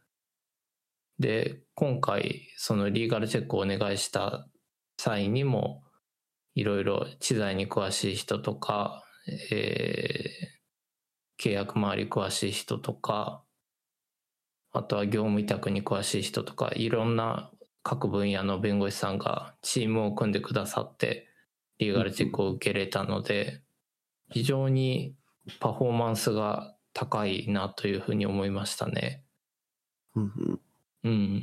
[1.18, 4.48] で、今回、そのリーガルチェックをお願いした
[4.96, 5.82] 際にも、
[6.54, 9.04] いろいろ知財に詳しい人とか、
[9.50, 10.62] えー
[11.38, 13.42] 契約周り詳しい人とか、
[14.70, 17.50] あとは業務委託に詳しい人とか、いろんな
[17.82, 21.28] 各分野の弁護士さんがチームを組んでくださって
[21.78, 23.60] リーガルチェックを受けれたので
[24.30, 25.14] 非常に
[25.60, 29.24] パフォーマンスが高いなというふうに思いましたね。
[30.14, 30.60] うんうん
[31.04, 31.42] うん。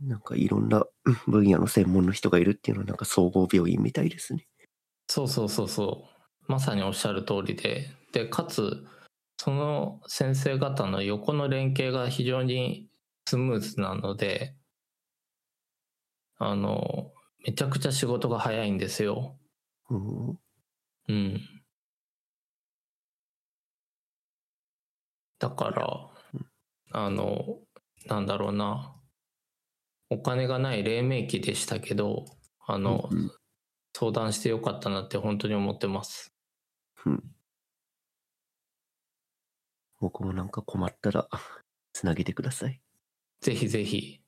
[0.00, 0.84] なんかいろんな
[1.26, 4.46] 分野の専門の人がいるっていうのはなんか総合病院みたいですね。
[5.08, 6.08] そうそうそうそ
[6.48, 6.52] う。
[6.52, 7.90] まさにおっしゃる通りで。
[8.12, 8.86] で、かつ、
[9.36, 12.88] その先生方の横の連携が非常に
[13.26, 14.54] スムーズなので、
[16.38, 17.12] あの、
[17.44, 19.36] めちゃくちゃ仕事が早いんですよ。
[19.90, 20.38] うん
[21.08, 21.57] うん。
[25.38, 26.08] だから、
[26.92, 27.58] あの、
[28.06, 28.94] なんだろうな。
[30.10, 32.24] お金がない黎明期でしたけど、
[32.66, 33.30] あの、うん
[34.00, 36.32] 相談してよかったなって本当に思ってます。
[37.04, 37.24] うん
[39.98, 41.28] 僕もなんか困ったら
[41.92, 42.80] つなげてください。
[43.40, 44.20] ぜひぜひ。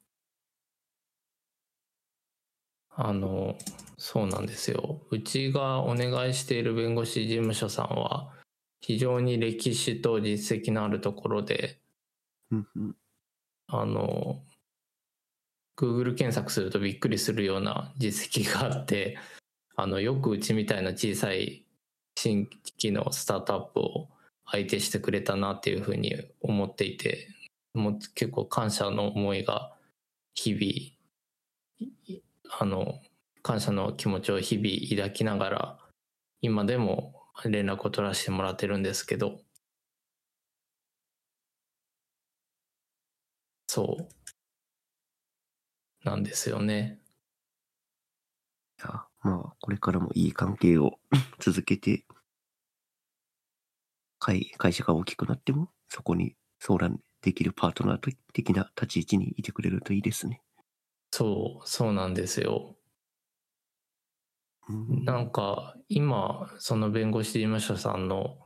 [2.91, 3.57] あの、
[3.97, 5.07] そうなんですよ。
[5.11, 8.33] うちがお願いしている弁護士事務所さんは、
[8.81, 11.81] 非常に歴史と実績のあるところで、
[12.51, 12.97] うんうん。
[13.69, 14.43] あの、
[15.77, 19.19] Google 検索するとびっくりするような実績があって、
[19.77, 21.65] あの、よくうちみたいな小さい
[22.17, 24.09] 新規のスタートアップを
[24.45, 27.29] 相手してくれたなっていうふうに思っていて、
[27.75, 29.75] もう結構感謝の思いが
[30.35, 32.23] 日々、い
[32.59, 33.01] あの、
[33.43, 35.79] 感謝の気持ちを日々抱きながら、
[36.43, 39.41] 今でも連絡を取らせてもらってるんですけど、
[43.67, 44.31] そう。
[46.05, 47.01] なんですよね。
[48.79, 50.99] いやまあ、これからもいい関係を
[51.39, 52.05] 続けて、
[54.21, 60.43] 会会社が大きくなっても、そこに相談できるパートナー的な立ち位置にいてくれるといいですね。
[61.13, 62.77] そう、そうなんですよ。
[64.71, 68.39] うんなんか今その弁護士事務所さんの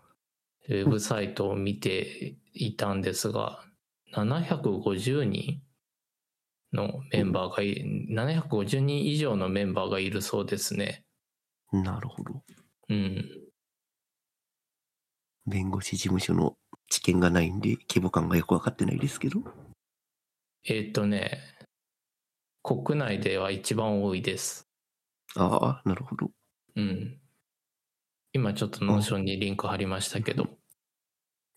[0.68, 3.64] ウェブサイトを見ていたんですが
[4.14, 5.60] 750人
[6.72, 11.04] のメンバーがい750人以上のメンバーがいるそうですね。
[11.72, 12.42] なるほど。
[12.88, 13.24] うん。
[15.46, 16.56] 弁護士事務所の
[16.88, 19.40] 知見がないんで、規模感がよくわかってないですけど。
[20.66, 21.42] えーっとね
[22.62, 24.66] 国内では一番多いです。
[25.36, 26.30] ああ、なるほど。
[26.76, 27.20] うん。
[28.32, 30.48] 今ちょっと Notion にリンク貼りましたけど。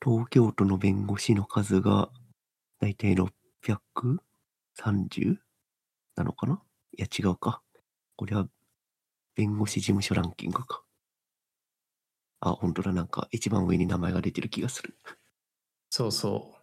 [0.04, 2.10] 東京都の弁護士の数が、
[2.80, 5.38] だいたい630
[6.16, 6.62] なのかな？
[6.98, 7.62] いや、違うか。
[8.16, 8.48] これは、
[9.36, 10.84] 弁護士事務所ランキングか。
[12.40, 12.94] あ、本当だ。
[12.94, 14.96] なんか、一番上に名前が出てる気がする。
[15.90, 16.56] そうそ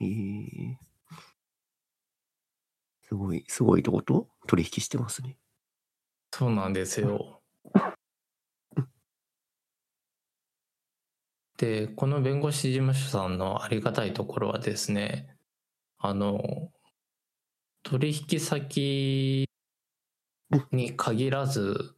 [0.00, 0.04] う。
[0.04, 0.89] へえ。
[3.10, 4.28] すごい、すごいとこと？
[4.46, 5.36] 取引してますね。
[6.32, 7.42] そうなんですよ。
[11.58, 15.36] で、この弁護士事務所さんのありがたいところはですね、
[15.98, 16.70] あの、
[17.82, 19.48] 取引先
[20.70, 21.96] に限らず、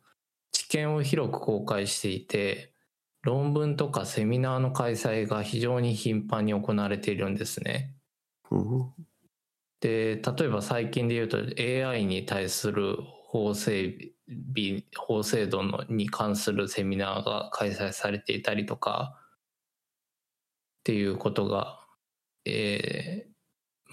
[0.50, 2.72] 知見を広く公開していて、
[3.20, 7.94] 論文とかセミナーの開催が非常に頻繁に行われているんですね。
[9.82, 9.90] うん。
[9.90, 14.14] で例えば最近で言うと AI に対する法整
[14.54, 19.18] 備法制度のに関するセミナーが開催されていたりとか
[20.80, 21.86] っていうことが、
[22.44, 23.32] えー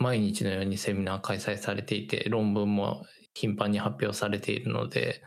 [0.01, 5.21] 毎日のようにセミナー開催されていて論文も頻繁に発表されているので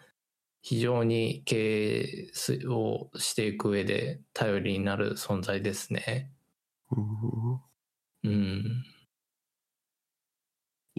[0.63, 2.31] 非常に経営
[2.69, 6.33] をしていく上で頼りになる存在ですね。
[6.93, 7.61] うん
[8.25, 8.85] うん。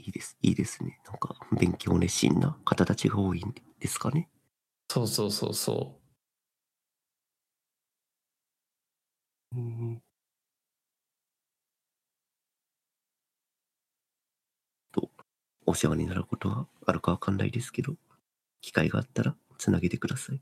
[0.06, 0.38] いいです。
[0.42, 1.00] いいですね。
[1.06, 4.30] なんか、勉強熱心な方たちが多いんですかね。
[4.90, 6.00] そうそうそうそ
[9.54, 10.02] うん
[14.92, 15.10] と、
[15.66, 17.96] お世話になることはあるかわかんないですけど、
[18.62, 20.38] 機会があったらつなげてください。
[20.38, 20.42] う。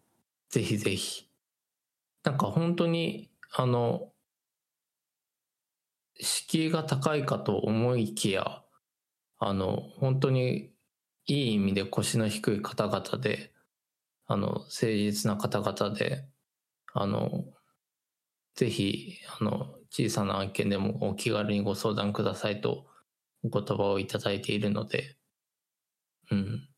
[0.49, 1.29] ぜひぜひ。
[2.23, 4.13] なんか本当に、あの、
[6.21, 8.63] 敷居が高いかと思いきや、
[9.43, 10.71] あの、本当に
[11.25, 13.51] いい意味で腰の低い方々で、
[14.27, 16.27] あの、誠実な方々で、
[16.93, 17.45] あの、
[18.55, 22.85] ぜひ、あの、小さな案件でもお気軽にご相談くださいと
[23.43, 25.17] お言葉をいただいているので、
[26.29, 26.69] うん。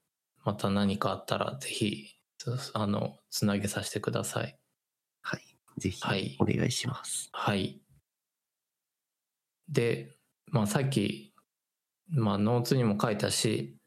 [0.45, 2.15] また何かあったらぜひ、
[2.73, 4.57] あの、つなげさせてください。
[5.21, 5.41] はい。
[5.79, 7.27] ぜひはい、お願いします。
[7.33, 7.81] はい。
[9.67, 10.15] で、
[10.47, 11.32] まあさっき、
[12.09, 13.77] まあノーツにも書いたし、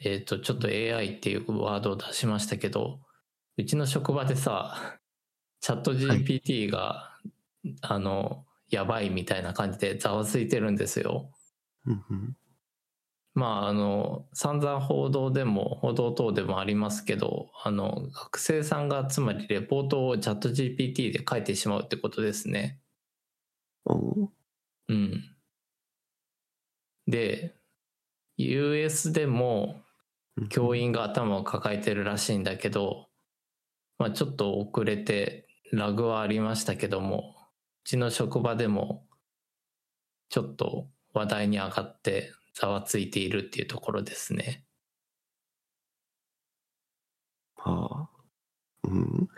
[0.00, 3.00] えっ、と、ちょっと AI っていうワードを出しましたけど、
[3.56, 4.98] うちの職場でさ、
[5.60, 7.18] チャット GPT が、
[7.80, 11.30] あの、やばいみたいな感じでざわついてるんですよ。
[11.86, 12.36] うんうん。
[13.34, 22.80] まあ、あの、散々報道でも、報道等でもありますけど、あの、学生さんがつまりレポートをチャット GPT で書いてしまうってことですね。
[24.88, 25.33] うん。
[27.06, 27.54] で、
[28.36, 29.82] US でも
[30.48, 33.08] 教員が頭を抱えてるらしいんだけど、
[33.98, 37.36] まあちょっと遅れてラグはありましたけども、
[37.84, 39.06] うちの職場でも
[40.28, 44.64] ちょっと話題に上がってざわついているっていうところですね。
[47.56, 48.08] はあ。
[48.84, 49.28] うん。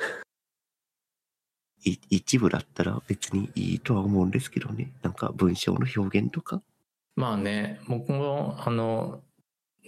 [1.85, 4.93] 一部だったら別にいいとは思うんですけどね。
[5.03, 6.63] なんか文章の表現とか。
[7.17, 9.23] まあね、僕もあの、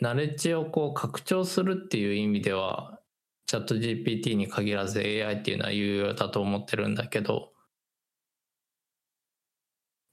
[0.00, 3.00] ナレッジをこう拡張するっていう意味では、
[3.46, 7.52] チャット GPT に限らず AI っていうのは有用だと思ってるんだけど、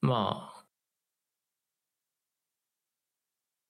[0.01, 0.65] まあ、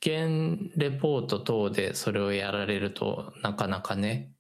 [0.02, 4.36] 現レポート等でそれをやられるとなかなかね、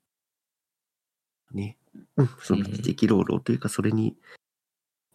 [1.53, 1.77] ね。
[2.17, 2.29] うん。
[2.41, 4.15] その知的労働というか、それに、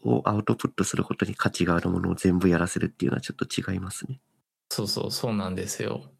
[0.02, 4.20] をアウトプットすることに価値があるものを全部やらせるっていうのはちょっと違いますね。
[4.70, 6.12] そうそう、そうなんですよ。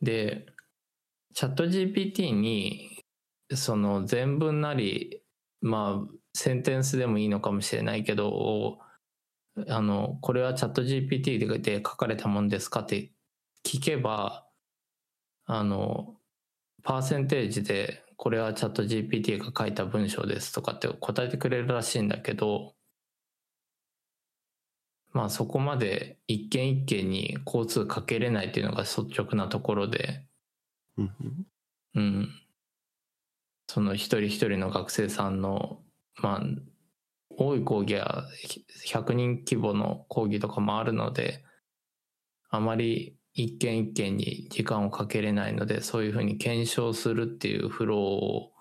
[0.00, 0.46] で、
[1.34, 3.04] チャット GPT に、
[3.54, 5.22] その全文なり、
[5.60, 8.78] まあ、センテンスでもいいのかもしれないけど、
[9.68, 13.12] あの、これはチャット GPT で書かれたものですかって
[13.64, 14.46] 聞けば、
[15.46, 16.16] あの、
[16.82, 22.76] パーセンテージで、これはチャット GPT が書いた文章ですとかって答えてくれるらしいんだけど、
[25.12, 30.24] まあそこまで一件一件に交通かけれないっていうのが率直なところで、
[31.96, 32.28] うん。
[33.66, 35.80] その一人一人の学生さんの、
[36.18, 36.42] まあ、
[37.28, 38.28] 多い講義は
[38.86, 41.42] 100人規模の講義とかもあるので、
[42.50, 48.52] あまり一件一件に時間をかけれないので、そういうふうに検証するっていうフローを、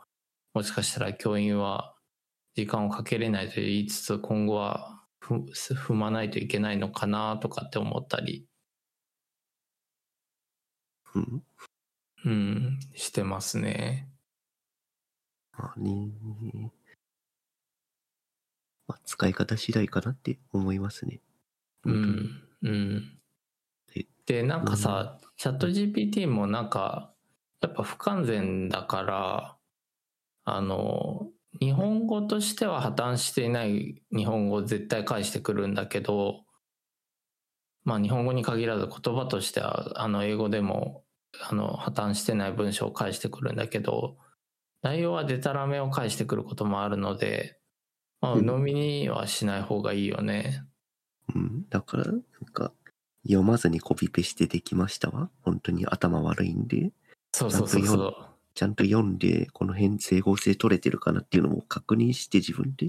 [0.54, 1.96] もしかしたら教員は
[2.56, 5.46] 時間をかけれないと言いつつ、今後は踏
[5.76, 8.48] 踏まないといけないのかなとかって思ったり、
[11.16, 11.44] うん。
[12.24, 14.08] うん、してますね。
[18.88, 21.20] まあ使い方次第かなって思いますね。
[21.84, 23.21] うん、うん
[24.26, 24.42] で。
[24.42, 27.14] で、なんかさ、チャット GPT もなんか、
[27.62, 29.58] やっぱ不完全だから、
[30.46, 31.28] あの、
[31.60, 36.46] 日本語としては破綻していない日本語を絶対返してくるんだけど、
[37.84, 41.04] まあ日本語に限らず言葉としては、あの、英語でも、
[41.50, 44.18] あの、破綻してない文章を返してくるんだけど、
[44.82, 47.60] 内容はデタラメを返してくることもあるので、
[48.20, 50.64] まあ、うん鵜呑みにはしない方がいいよね。
[51.36, 51.66] うん。
[51.70, 52.74] だから、なんか、
[53.24, 55.30] 読まずにコピペしてできましたわ？
[55.42, 56.92] 本当に頭悪いんで、
[57.32, 58.16] そうそうそうちゃんそう。
[58.54, 62.88] ちゃんと読んで、この辺整合性取れてるかなっていうのも確認して自分で、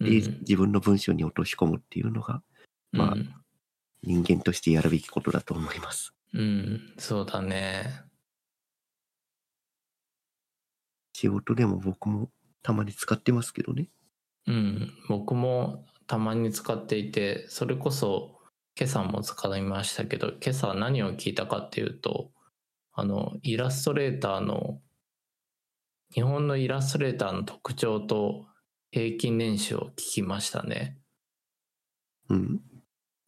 [0.00, 2.42] で、うん自分の文章に落とし込むっていうのが、
[2.92, 3.34] まあうん
[4.06, 6.12] 人間としてやるべきことだと思います。
[6.34, 8.02] うん、そうだね。
[11.14, 12.28] 仕事でも僕も
[12.62, 13.88] たまに使ってますけどね。
[14.46, 18.33] うん、僕もたまに使っていて、それこそ
[18.76, 22.32] 今朝も使いましたけど、今朝何を聞いたかっていうと、
[22.92, 24.80] あの、イラストレーターの、
[26.12, 28.46] 日本のイラストレーターの特徴と
[28.90, 30.98] 平均年収を聞きましたね。
[32.28, 32.60] うん。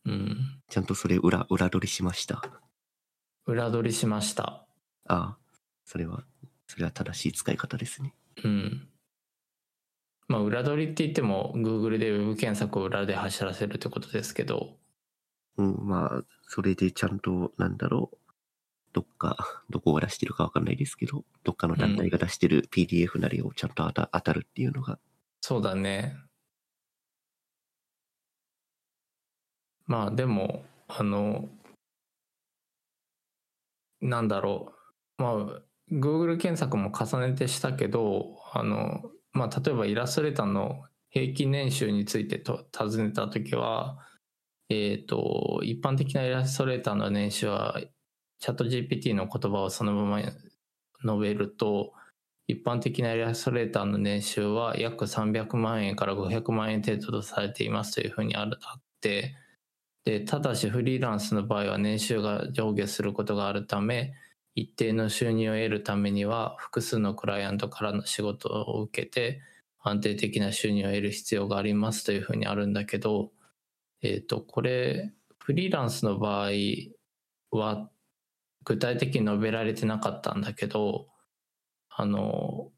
[0.04, 0.62] うん。
[0.68, 2.42] ちゃんとそれ裏、裏取りしました？
[3.46, 4.66] 裏取りしました。
[5.08, 5.38] ああ、
[5.84, 6.24] それは、
[6.66, 8.14] それは正しい使い方ですね。
[8.42, 8.88] うん。
[10.28, 14.76] まあ、裏取りって言っても、Google で Web 検索を裏で走らせるってことですけど、
[15.58, 18.18] うん、まあ、それでちゃんと、なんだろう。
[18.92, 19.36] どっか、
[19.68, 24.98] どこが出してるかわかんないですけど、どっかの団体が出してる PDF なりをちゃんと当た当たるっていうのが、
[25.42, 26.16] そうだね。
[29.86, 31.48] まあでも、あの、
[34.00, 34.72] なんだろ
[35.18, 35.22] う。
[35.22, 43.98] まあ、Google 検索も重ねてしたけど、あの、まあ例えばイラストレーターの平均年収についてと尋ねたときは、
[44.68, 47.80] えっ、と、一般的なイラストレーターの年収は、
[48.38, 50.34] チャット GPT の言葉をそのまま述
[51.20, 51.92] べると、
[52.48, 59.34] 一般的なイラストレーターの年収は約300万円から500万円程度とされていますというふうにあるあって、
[60.04, 64.14] で、ただしフリーランスの場合は年収が上下することがあるため、
[64.54, 69.42] 一定の収入を得るためには複数のクライアントからの仕事を受けて
[69.82, 73.32] 安定的な収入を得る必要がありますというふうにあるんだけど、
[74.02, 76.50] えっ、と、これ、フリーランスの場合
[77.50, 77.90] は
[78.64, 81.08] 具体的に述べられてなかったんだけど、
[81.88, 82.72] あの、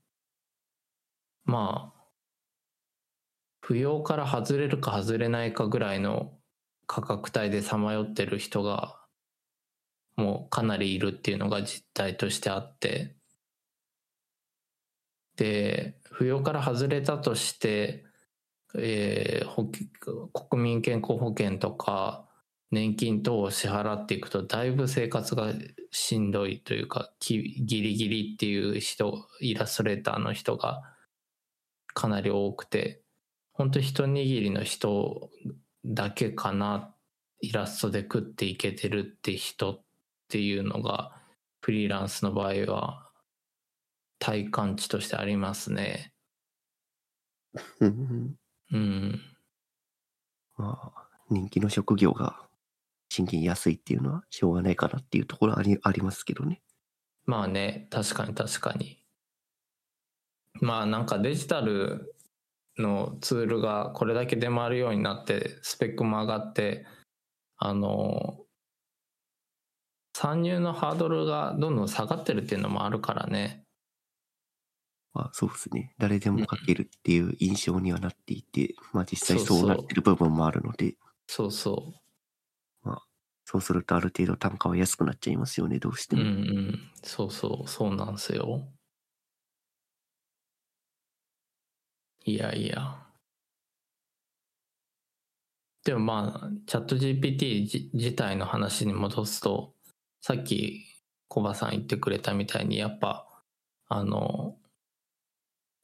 [1.45, 1.99] まあ、
[3.67, 6.39] 扶養から外れるか外れないかぐらいの
[6.87, 8.99] 価格帯でさまよってる人が
[10.17, 13.17] もうかなりいるっていうのが実態としてあって。
[15.37, 18.05] で扶養から外れたとして、
[18.77, 19.65] えー保
[20.47, 22.27] 国民健康保険とか
[22.71, 25.53] 年金等を支払っていくとだいぶ生活が
[25.91, 30.83] しんどいというかきギリギリっていう人イラストレーターの人が
[31.95, 33.01] かなり多くて
[33.53, 35.31] 本当一握りの人
[35.85, 36.95] だけかな
[37.41, 39.85] イラストで食っていけてるって人っ
[40.29, 41.13] ていうのが
[41.61, 43.09] フリーランスの場合は
[44.19, 46.13] 体感値としてありますね。
[48.73, 49.21] うん。
[50.57, 52.49] まあ、人気の職業が
[53.09, 56.63] 賃金安いっていうのはしょうがないかなっていうところありありますけどね。
[57.25, 59.03] まあね、確かに確かに。
[60.61, 62.15] まあなんかデジタル
[62.79, 66.87] のツールがこれだけ出回るようになって、スペックも上がって、
[67.57, 68.45] あの、
[70.15, 73.65] 参入のハードルがどんどん下がってるっていうのもあるからね。
[75.15, 75.95] まあそうですね。
[75.99, 80.97] 誰でも書けるっていう印象にはなっていて、まあ実際そうなってる部分もあるので、
[81.27, 81.95] そうそ
[83.51, 86.19] そうするとある程度単価は安くなっちゃいますよね、どうしてう。
[86.19, 86.33] うんも。
[86.33, 86.91] うん。
[87.03, 88.69] そうそう、そうなんですよ。
[92.27, 93.07] いやいや。
[95.83, 99.73] でもまあ、チャット GPT じ自体の話に戻すと、
[100.21, 100.85] さっき
[101.29, 103.27] コバさん言ってくれたみたいに、やっぱ、
[103.89, 104.58] あの、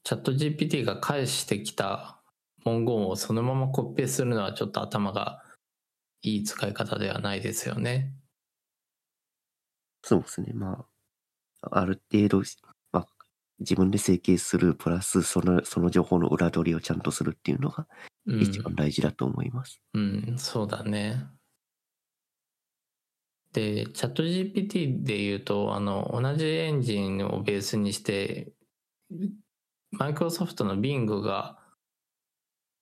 [0.05, 2.21] チャット GPT が返してきた
[2.63, 5.41] 文言をそのままコピペするのはちょっと頭が
[6.21, 8.13] いい使い方ではないですよね。
[10.03, 10.53] そうですね。
[10.53, 10.85] ま
[11.63, 12.43] あ、ある程度、
[12.91, 13.07] まあ、
[13.59, 17.87] 自分で整形するプラスその、その情報の裏取りをちゃんとするっていうのが
[18.27, 19.81] うん一番大事だと思います。
[19.95, 21.25] うん、そうだね。
[23.53, 28.51] で、チャット GPT で言うと、あの、同じエンジンをベースにして、
[29.97, 31.57] マイクロソフトの Bing が、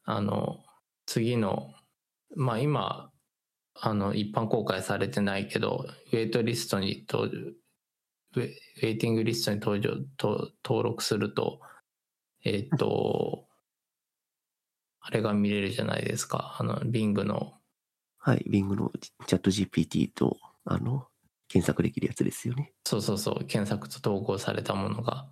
[0.04, 0.64] あの、
[1.06, 1.74] 次の、
[2.36, 3.12] まあ今、
[3.76, 7.30] あの、一般公開されてないけど、ウェイトリストに登
[8.36, 11.62] 場、ウェイティングリストに登場、と登録すると、
[12.44, 13.48] えっと、
[15.00, 16.56] あれが見れるじゃないですか。
[16.60, 17.54] あの、Bing の。
[18.18, 18.46] はい。
[18.50, 18.92] Bing の
[19.28, 21.08] チャット GPT と、あの、
[21.48, 22.74] 検索できるやつですよね。
[22.86, 25.28] そうそうそう、検索と投稿されたものが。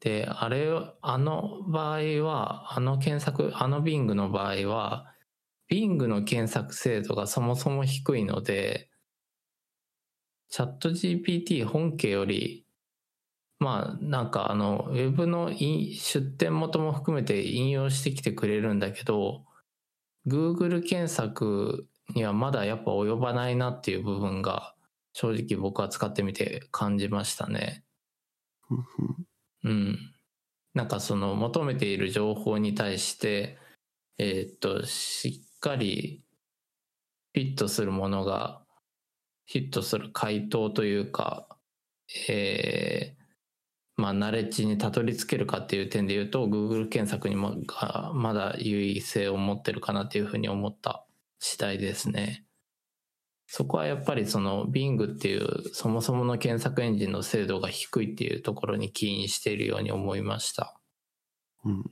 [0.00, 0.68] で、あれ、
[1.00, 5.12] あの場合は、あの検索、あの Bing の場合は、
[5.70, 8.90] Bing の検索精度がそもそも低いので、
[10.48, 12.66] チャット GPT 本家より、
[13.58, 19.44] まあなんかあの、ウェブの出典元も含めて引用してきてくれるんだけど、
[20.26, 24.74] Google 検索にはまだやっぱ及ばないなっていう部分が
[25.12, 27.84] 正直僕は使ってみて感じましたね。
[29.66, 29.98] うん。
[30.74, 33.58] なんかその求めている情報に対して、
[34.18, 36.22] えーっと、しっかり
[37.34, 38.62] フィットするものが、
[39.50, 41.48] フィットする回答というか、
[42.28, 43.26] えー
[43.96, 51.04] まあ、ナレッジにたどり着けるかっていう点で言うと、Google 検索にもがまだ優位性を持ってるかなっていうふうに思った
[51.40, 52.45] 次第ですね。
[53.46, 60.78] そこはやっぱりその Bing っていうそもそもの検索エンジンの精度が低いっていうところに起因しているように思いました。
[61.64, 61.84] うん。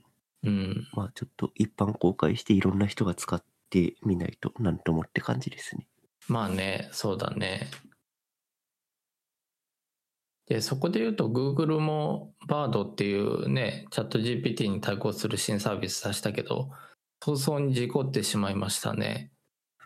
[0.43, 0.87] うん。
[0.93, 5.87] まあちょっと一般公開していろんな人が使ってみないとなんともって感じですね。
[6.27, 7.69] まあね、そうだね。
[10.47, 16.69] で、そこで言うと Google も Bard っていうね、チャット GPT に対抗する新サービス出したけど、
[17.19, 19.31] 早々に事故ってしまいましたね。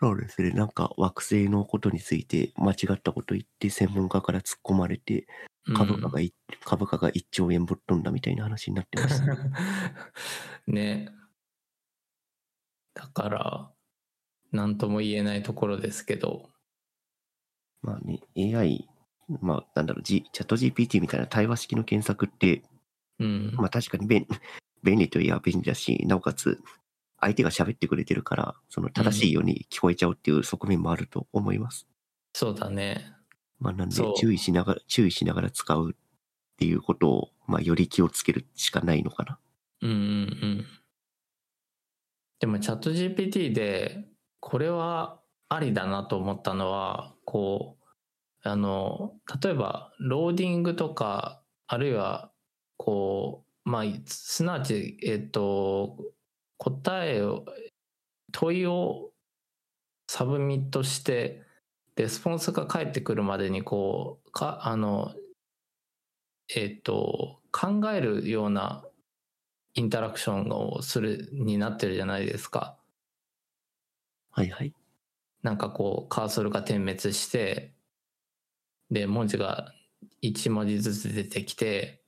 [0.00, 0.50] そうですね。
[0.52, 5.26] なんか惑星のことについて間違ったこと言って専門家から突っ込まれて
[5.66, 6.32] うん株価がい、
[6.64, 9.36] 株価が1兆円ぶっ飛んだみたいな話になってました。
[10.66, 11.12] ね。
[12.94, 13.70] だから、
[14.52, 16.50] なんとも言えないところですけど、
[17.82, 18.88] まあね、AI、
[19.40, 22.62] まあなんだろう、G、チャット GPT みたいな対話式の検索って、
[23.18, 23.52] うん。
[23.54, 24.26] まあ確かに便
[24.82, 26.58] 便利といえば便利だし、なおかつ
[27.20, 31.86] 相手が喋ってくれてるから、その正しいように聞こえちゃうっていう側面もあると思います。
[32.32, 33.12] そうだね。
[33.58, 35.94] まあなんで注意しながら、注意しながら使うっ
[36.56, 39.38] ていうことを、まあより気をつけるしかないのかな。
[39.82, 40.00] うんうんう
[40.46, 40.66] ん。
[42.40, 44.06] でもチャット GPT で
[44.40, 49.12] これはありだなと思ったのはこうあの
[49.42, 52.32] 例えばローディングとかあるいは
[52.78, 55.98] こうまあすなわちえっと
[56.60, 57.46] 答えを
[58.32, 59.10] 問いを
[60.06, 61.42] サブミットして
[61.96, 65.14] レスポンスが返ってくるまでにこうかあの
[66.54, 68.84] えっと考えるような
[69.74, 72.76] インタラクションをするになってるじゃないですか。
[74.30, 74.74] はいはい。
[75.42, 77.72] なんかこうカーソルが点滅して
[78.90, 79.72] で文字が
[80.22, 82.02] 1文字ずつ出てきて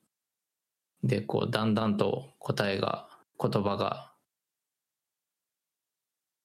[1.02, 3.08] でこうだんだんと答えが
[3.40, 4.11] 言葉が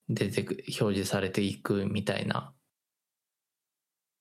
[0.10, 2.54] 出てく表示されていくみたいな。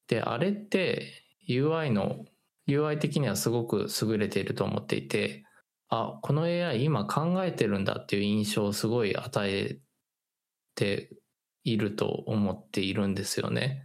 [0.08, 2.24] であれって UI の
[2.68, 5.44] UI 的にはすごく優れていると思っていて
[5.88, 9.78] あこの AI 今考えてるんだっていう印象をすごい与え
[10.74, 11.10] て
[11.64, 13.84] いると思っているんですよね。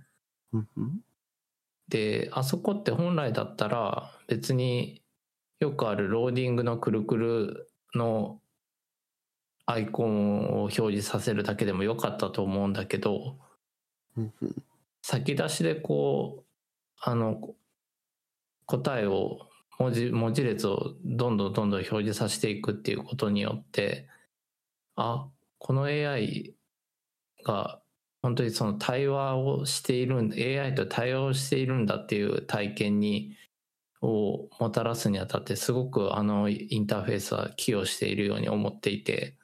[1.90, 5.04] であそこって本来だったら別に
[5.60, 8.41] よくあるローディングのくるくるの
[9.72, 13.38] アイコンを表示させるだけでもよかったと思うんだけど
[15.02, 16.44] 先出しでこう
[17.02, 17.56] あの
[18.66, 19.48] 答えを
[19.80, 24.08] 文字文字列をどんどんどんどん表示させていくっていうことによって
[24.96, 26.54] あこの AI
[27.44, 27.80] が
[28.22, 33.36] 本当にその対話をしているん AI と対話をしているんだっていう体験に
[34.02, 39.38] をもたらすにあたってすごくあのインターフェースは寄与しているように思っていて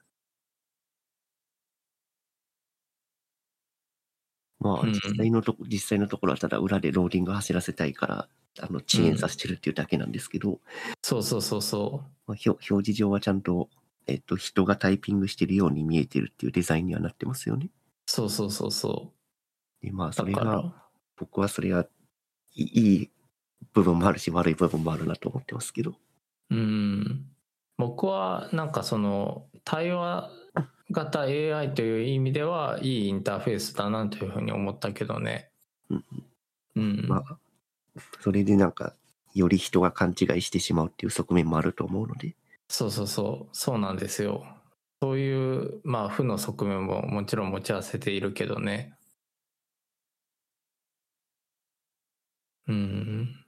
[4.59, 8.27] まあ、うん実際のとこ、実際のところはただ裏でローディング走らせたいから、
[8.59, 10.59] あの、遅延させてるっていうだけなんですけど、
[11.01, 13.69] そうそうそうそまあ、表表示上はちゃんと、
[14.07, 17.69] えっと、人がタイピングしてるように見えてるっていうデザインにはなってますよね。
[18.07, 18.71] うそうそうそう。
[18.71, 19.13] そ
[19.81, 20.73] で、まあ、うそれが、
[21.17, 21.87] 僕はそれが
[22.53, 23.11] いいい
[23.73, 25.95] 部分もあるし、悪い部分もあるなと思ってますけど。
[26.49, 27.25] うん。
[27.77, 30.31] 僕はなんかその対話
[30.91, 35.49] 型 AI という意味ではいいインターフェースだなというふうに思ったけどね。
[35.89, 36.05] うん
[36.75, 37.05] うん。
[37.07, 37.37] まあ、
[38.21, 38.93] それでなんか、
[39.33, 42.35] より人が勘違いしてしまうっていう側面もあると思うので、
[42.69, 44.45] そうそうそう、そうなんですよ。
[45.01, 48.93] そういう、まあ、負の側面ももちろん持ち合わせているけどね。
[52.67, 53.45] うん。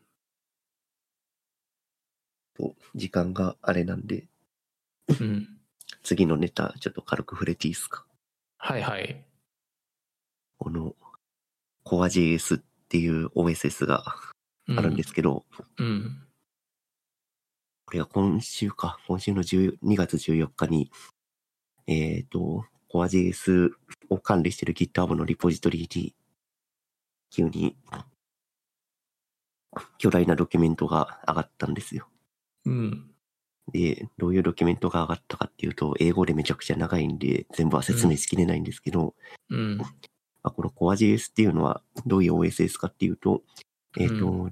[2.57, 4.27] と時間があれなんで、
[5.19, 5.58] うん。
[6.03, 8.05] 次のネタ、ちょっと軽く触れていいですか？
[8.57, 9.25] はいはい。
[10.57, 10.95] この、
[11.85, 14.03] CoreJS っていう OSS が
[14.67, 15.45] うあるんですけど、
[15.77, 16.23] うん。
[17.85, 20.91] これが今週か、今週の10 2月14日に、
[21.87, 23.71] えっ、と、CoreJS
[24.09, 26.15] を管理している GitHub のリポジトリに、
[27.31, 27.75] 急に、
[29.97, 32.07] 巨大なドキュメントが上がったんですよ。
[32.65, 33.08] うん。
[33.71, 39.15] で、どういうドキュメントが上がったかっていうと、英語でめちゃくちゃ長いんで、全部は説明しきれないんですけど、
[39.49, 39.77] うん。
[39.77, 39.85] ま
[40.43, 43.43] あ、この CoreJS っていうのはどういう OSS かっていうと、
[43.97, 44.49] えっ、と、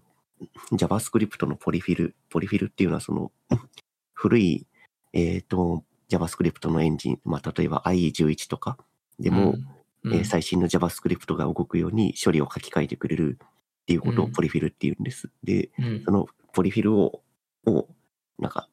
[0.73, 3.31] JavaScript のポリフィル、ポリフィルっていうのはその、
[4.13, 4.67] 古い
[5.13, 8.77] えっ、と、JavaScript のエンジン、まあ、例えば IE11 とか
[9.19, 9.55] でも、
[10.03, 14.31] うん、えー最新の JavaScript が動くように処理を書き換えてくれるっていうことをうん。
[14.31, 15.29] ポリフィルっていうんです。
[15.43, 16.03] で、うん。
[16.05, 17.23] そのポリフィルを、
[17.65, 17.87] を、
[18.39, 18.69] なんか、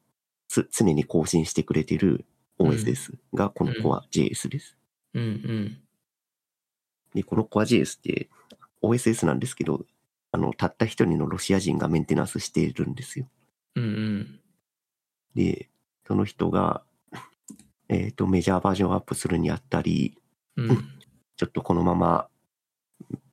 [0.63, 2.25] つ、常に更新してくれてる
[2.59, 4.77] OS がこの CoreJS です。
[5.13, 5.81] うんうん。
[7.13, 8.29] で、この CoreJS って
[8.81, 9.85] OSS なんですけど、
[10.31, 13.27] あの、たった一人のロシア人がメンテナンスしているんですよ。
[13.75, 14.39] うんうん。
[15.35, 15.69] で、
[16.07, 16.83] その人が、
[17.89, 20.17] えっ、と、メジャーバージョンアップするにあたり、
[20.55, 20.67] うん。
[21.37, 22.29] ちょっとこのまま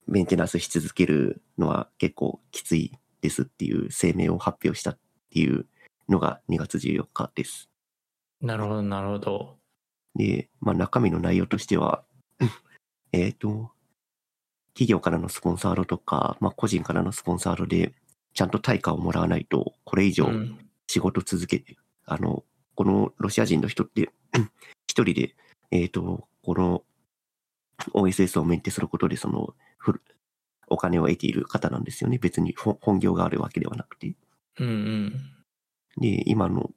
[0.08, 4.98] メンテナンスし続けるのは結構きついですっていう声明を発表したっ
[5.30, 5.66] ていう
[6.08, 7.68] のが2月14日です。
[8.40, 9.56] なるほどなるほど
[10.14, 12.04] で、まあ中身の内容としては、
[13.12, 13.70] えっと、
[14.74, 17.94] 企業からのスポンサードとか、まあ個人からのスポンサードで
[18.34, 22.44] ちゃんと対価をもらわないと、これ以上うん仕事続けて、あの、
[22.74, 24.10] このロシア人の人って、
[24.86, 25.34] 一人で、
[25.70, 26.84] えっ、と、この
[27.94, 29.54] OSS をメンテすることで、その、
[30.68, 32.18] お金を得ている方なんですよね。
[32.18, 34.14] 別にほ本業があるわけではなくて。
[34.58, 35.41] うんうん
[35.98, 36.70] で、今の、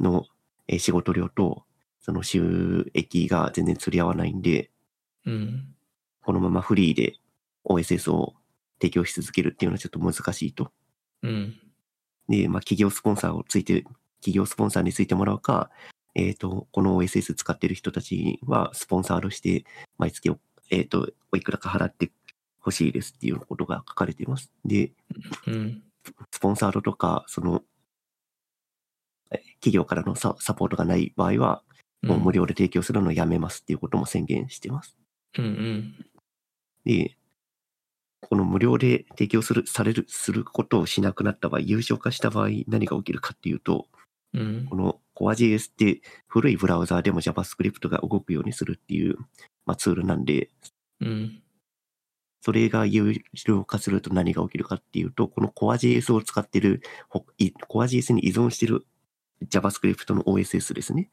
[0.00, 0.26] の、
[0.68, 1.64] えー仕事量と、
[2.00, 4.70] その収益が全然釣り合わないんで、
[5.24, 5.74] うん
[6.22, 7.14] このままフリーで
[7.64, 8.34] OSS を
[8.80, 10.72] 提供し続けるっていうのはちょっと難しいと。
[11.22, 11.54] うん
[12.28, 13.84] で、まあ、企業スポンサーをついて、
[14.20, 15.70] 企業スポンサーについてもらうか、
[16.14, 19.64] えっ、と、この OSS 使ってる人たちはスポンサーとして、
[19.98, 20.38] 毎月お、
[20.70, 22.10] えっ、と、おいくらか払って
[22.58, 24.50] ほしいですっていうことが書かれています。
[24.64, 24.92] で、
[25.46, 25.82] うん
[26.32, 27.75] スポンサードとか、その、え
[29.60, 31.62] 企業からのササポートがない場合は、
[32.02, 34.96] もう無料で提供するのをやめますっていうことも宣言しています。
[35.38, 36.06] うんうん。
[36.84, 37.16] で、
[38.20, 43.86] この無料で提供する、される、することをしなくなった場合、有償化した場合、何が起きるかっていうと、
[44.34, 44.66] うん。
[44.68, 49.16] この CoreJS って古いブラウザーでも JavaScript が動くようにするっていう、
[49.64, 50.50] まあ、ツールなんで、
[51.00, 51.42] うん。
[52.42, 53.14] それが有
[53.46, 56.80] 料化すると何が起きるかっていうと、この CoreJS を使ってる、
[57.68, 58.86] CoreJS に依存してる
[59.44, 61.10] JavaScript の OSS ですね。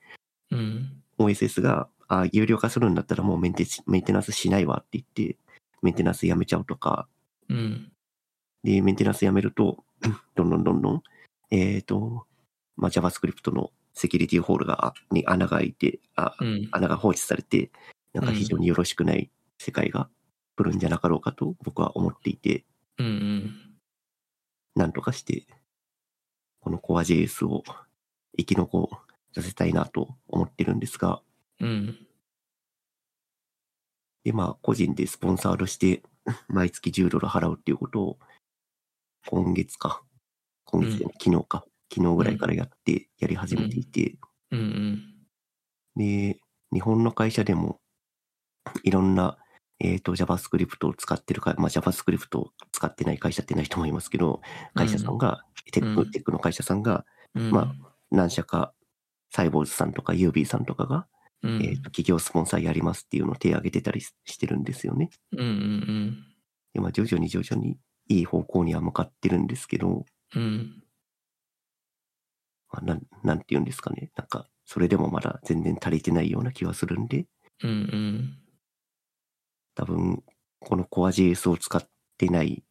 [0.51, 1.03] うん。
[1.17, 5.37] OSS が、あ有料化するんだったらもうメンテメンテナンスしないわって言って、
[5.81, 7.07] メンテナンスやめちゃうとか、
[7.49, 7.91] うん。
[8.63, 9.83] で、メンテナンスやめると、
[10.35, 11.03] どんどんどんどん、
[11.51, 12.25] えっ、と、
[12.75, 16.69] まあ、JavaScript のセキュリティホールが、あに穴が開いて、あ、うん。
[16.71, 17.71] 穴が放置されて、
[18.13, 20.09] なんか非常によろしくない世界が
[20.55, 22.65] 来るんじゃなかろうかと僕は思っていて、
[22.97, 23.75] うんうん。
[24.75, 25.45] なんとかして、
[26.61, 27.63] この CoreJS を
[28.37, 28.89] 生き残
[29.35, 31.21] らせたいなと思ってるんですが、
[31.59, 31.97] うん。
[34.23, 36.03] で、まあ、個人でスポンサードして、
[36.47, 38.19] 毎月10ドル払うっていうことを、
[39.27, 40.03] 今月か、
[40.65, 41.11] 今月で、うん。
[41.11, 44.17] 昨日か、昨日ぐらいからやって、やり始めていて、
[44.51, 44.59] うん。
[44.59, 45.09] うん
[45.95, 46.39] で、
[46.71, 47.79] 日本の会社でも、
[48.83, 49.37] いろんな、
[49.79, 54.41] えっ、と、JavaScript を使ってるか、まあ、JavaScript を使ってない会社ってないと思いますけど、
[54.73, 56.11] 会社さんが、テック、うん。
[56.11, 57.05] テックの会社さんが、
[57.35, 57.51] うん。
[57.51, 57.75] ま
[58.13, 58.73] 何社か、
[59.31, 61.07] サイボーズさんとか UB さんとかが、
[61.41, 61.63] うん。
[61.63, 65.09] えっ、と、企業スポンサーやりますっていうのを手を挙げてたりしてるんですよね。
[65.33, 66.33] うんうん
[66.73, 70.05] で、まあ、徐々に徐々にいい方向には向かってるんですけど、
[70.35, 70.83] うん。
[72.71, 74.11] まあ、なん、なんて言うんですかね。
[74.15, 77.27] なんか、それでもまだ全然足りてないような気はするんで、
[77.63, 78.37] うんうん。
[79.75, 80.23] 多分、
[80.59, 81.87] この CoreJS を使っ
[82.17, 82.63] てない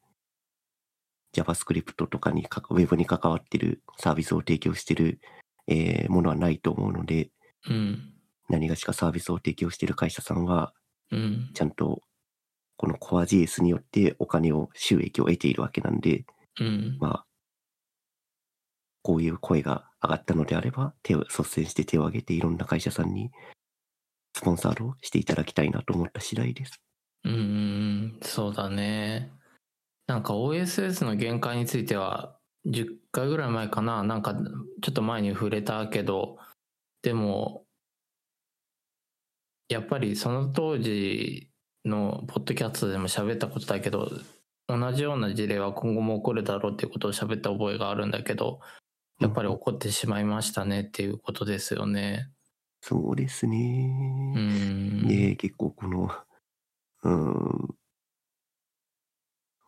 [1.35, 5.21] JavaScript とかにか、Web に関わってるサービスを提供してる、
[5.69, 7.31] えーものはないと思うので、
[7.69, 8.13] うん
[8.49, 10.75] 何がしかサービスを提供してる会社さんは、
[11.11, 12.03] うんちゃんと、
[12.77, 16.25] この CoreJS によってお金を、収益を得ているわけなんで、
[16.61, 16.99] うん。
[17.01, 17.27] まあ、
[19.03, 23.31] こういう声が上がったのであれば、手を率先して手を挙げていろんな会社さんに
[24.35, 26.81] スポンサードをしていただきたいなと思った次第です。
[27.25, 28.21] うんうん。
[28.23, 29.31] そうだね
[30.13, 32.37] なんか OSS の限界については
[32.67, 34.35] 10回ぐらい前かななんか
[34.83, 36.37] ちょっと前に触れたけど
[37.01, 37.65] でも
[39.71, 41.49] やっぱりその当時
[41.87, 44.11] のポッドキャストでも喋ったことだけど
[44.69, 48.61] 同じような事例は今後も起こるだろうっていうことを喋った覚えがあるんだけど
[49.19, 52.29] やっぱり起こってしまいましたねっていうことですよね。
[52.83, 54.35] そうですうね。
[54.37, 55.07] ん。
[55.07, 56.11] で、結構この、
[57.05, 57.75] うーん、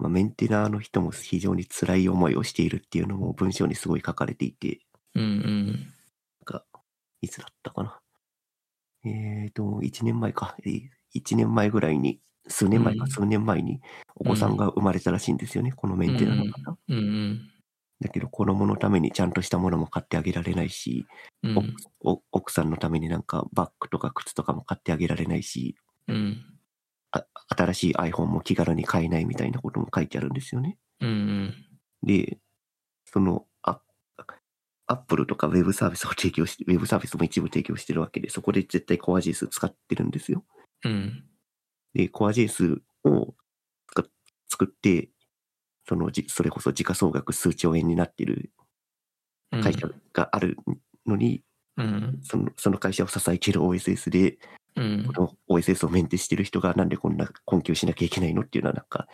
[0.04, 4.80] まあ、メンテナーの人も非常に辛い思いをしているっていうのも文章にすごい書かれていて、
[5.14, 5.66] うんうん。
[5.68, 5.78] なん
[6.44, 6.64] か、
[7.22, 7.98] いつだったかな。
[9.06, 10.56] えーと、1年前か。
[11.14, 13.80] 1年前ぐらいに、数年前か、うん数年前に
[14.16, 16.76] お子さんが生まれたらしいんですよね、このメンテナーの方。
[16.88, 17.50] うんうん。
[18.00, 21.06] だけど子供のためにちゃんとしたものも買ってあげられないし、
[21.42, 21.76] うん。
[22.04, 25.76] お奥さんのためになんかバッグとか靴とかも買ってあげられないし、
[26.08, 26.53] うん。
[27.14, 30.78] あ新しい iPhone も気軽に買えないみたいなことも書いてあるんですよね。
[31.00, 31.08] うん。
[31.08, 31.54] うん。
[32.02, 32.38] で、
[33.06, 33.80] その、ア
[34.86, 40.44] アップルとかウェブサービスを提供して、ウェブサービスも一部提供してるわけで、そこで絶対コア JS 使ってるんですよ。
[40.84, 41.24] うん。
[41.94, 43.34] で、コア JS を
[43.88, 44.04] 使
[44.50, 45.10] 作って、
[45.88, 48.52] そのじ、それこそ時価総額数兆円になってる
[49.52, 49.62] うん。
[49.62, 50.58] 会社がある
[51.06, 51.42] のに、
[51.76, 52.20] うん。
[52.22, 54.38] そのその会社を支えている OSS で、
[54.76, 55.04] うん。
[55.06, 55.12] こ
[55.48, 59.06] の OSS をメンテしてる人がなんでこんな困窮しなきゃいけないのっていうのはなんか、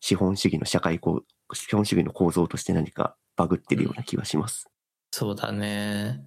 [0.00, 4.68] 資本主義の社会構、資本主義の構造として何かバグってるような気がします。
[5.10, 6.24] そうだね。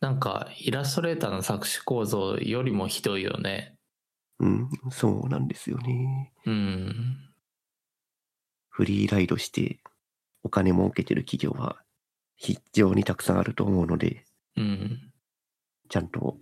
[0.00, 3.74] なんか、イラストレーターの作詞構造よりもひどいよね。
[4.38, 6.32] うん、そうなんですよね。
[6.46, 7.30] うん。
[8.70, 9.80] フリーライドして
[10.42, 11.76] お金儲けてる企業は
[12.36, 14.24] 非常にたくさんあると思うので、
[14.56, 15.12] うん。
[15.90, 16.38] ちゃんと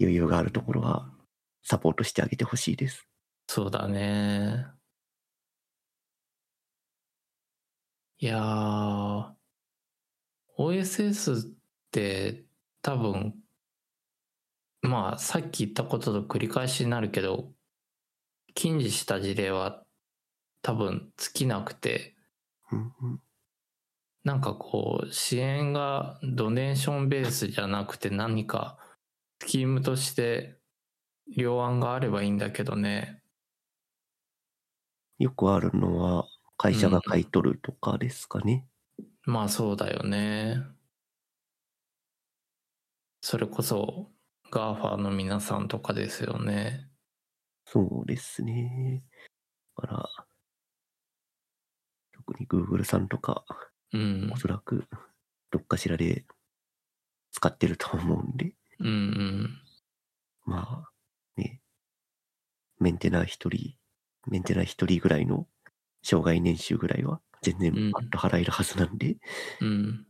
[0.00, 1.10] 余裕があるところは
[1.62, 3.06] サポートしてあげてほしいです。
[3.46, 4.66] そうだね。
[8.18, 9.32] いやー、
[10.58, 11.54] OSS っ
[11.90, 12.44] て
[12.82, 13.34] 多分、
[14.82, 17.52] まあさっき言ったことと繰り返しになるけど、
[18.54, 19.82] 禁じした事例は
[20.62, 22.14] 多分尽きなくて、
[22.72, 23.20] うんうん、
[24.24, 28.78] なんかこう、支援がドネーションベースじゃなくて何か
[29.42, 30.58] スキームとして
[31.36, 33.22] 両案があればいいんだけどね。
[35.18, 36.26] よくあるのは
[36.56, 38.66] 会社が買い取るとかですかね。
[39.24, 40.62] まあそうだよね。
[43.22, 44.10] それこそ
[44.50, 46.88] GAFA の皆さんとかですよね。
[47.66, 49.04] そうですね。
[49.76, 50.08] だから、
[52.12, 53.44] 特に Google さんとか、
[53.92, 54.36] うんお。
[54.36, 54.86] そらく
[55.50, 56.24] どっかしらで
[57.32, 59.58] 使ってると思うんで、うんうん。
[60.44, 60.92] まあ、
[61.36, 61.62] ね、
[62.78, 63.76] メンテナー一人、
[64.26, 65.46] メンテナー一人ぐらいの
[66.02, 69.18] 障害年収ぐらいは全然うんパッと払えるはずなんで、
[69.60, 70.06] うん。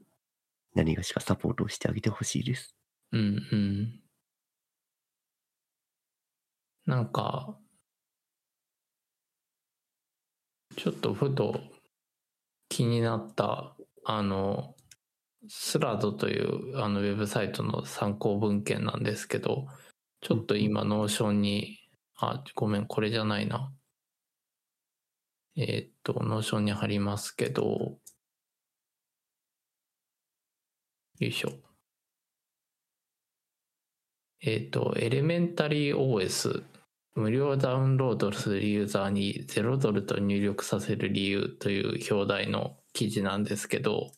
[0.75, 2.77] 何がしかサポートをしてあげてほしいです。
[3.13, 3.21] うん
[3.53, 4.01] うん。
[6.85, 7.59] なんか、
[10.77, 11.61] ちょっとふと
[12.71, 14.75] 気になった、あの、
[15.49, 19.67] スラドというあのウェブサイトの参考文献なんですけど、
[20.21, 21.79] ちょっと今、 Notion に、
[22.19, 23.73] あ、ごめん、これじゃないな。
[25.57, 27.99] えーっと、 Notion に貼りますけど、よ
[31.21, 31.53] いしょ。
[34.43, 36.65] えっ、と、 elementary OS
[37.15, 44.13] 無料ダウンロードするユーザーに0ドルと入力させる理由という表題の記事なんですけど、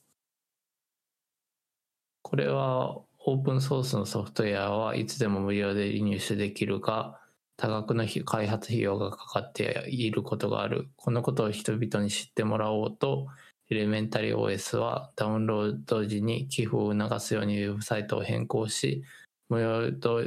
[2.22, 7.20] これはオープンソースのソフトウェアはいつでも無料で入手できるが、
[7.56, 10.88] 多額の開発費用がかかっていることがある。
[10.96, 13.28] このことを人々に知ってもらおうと、
[13.70, 19.04] エレメンタリー OS はダウンロード時に寄付を促すようにウェブサイトを変更し、
[19.48, 20.22] 無料と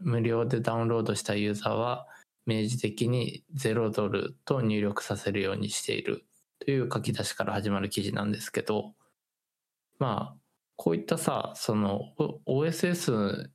[0.00, 2.06] 無料でダウンロードしたユーザーは
[2.46, 6.24] 明示的に0ドルと入力させるようにしている
[6.60, 8.92] という書き出しから始まる記事なんですけど
[9.98, 10.45] まあ
[10.76, 12.12] こういったさその
[12.46, 13.48] OSS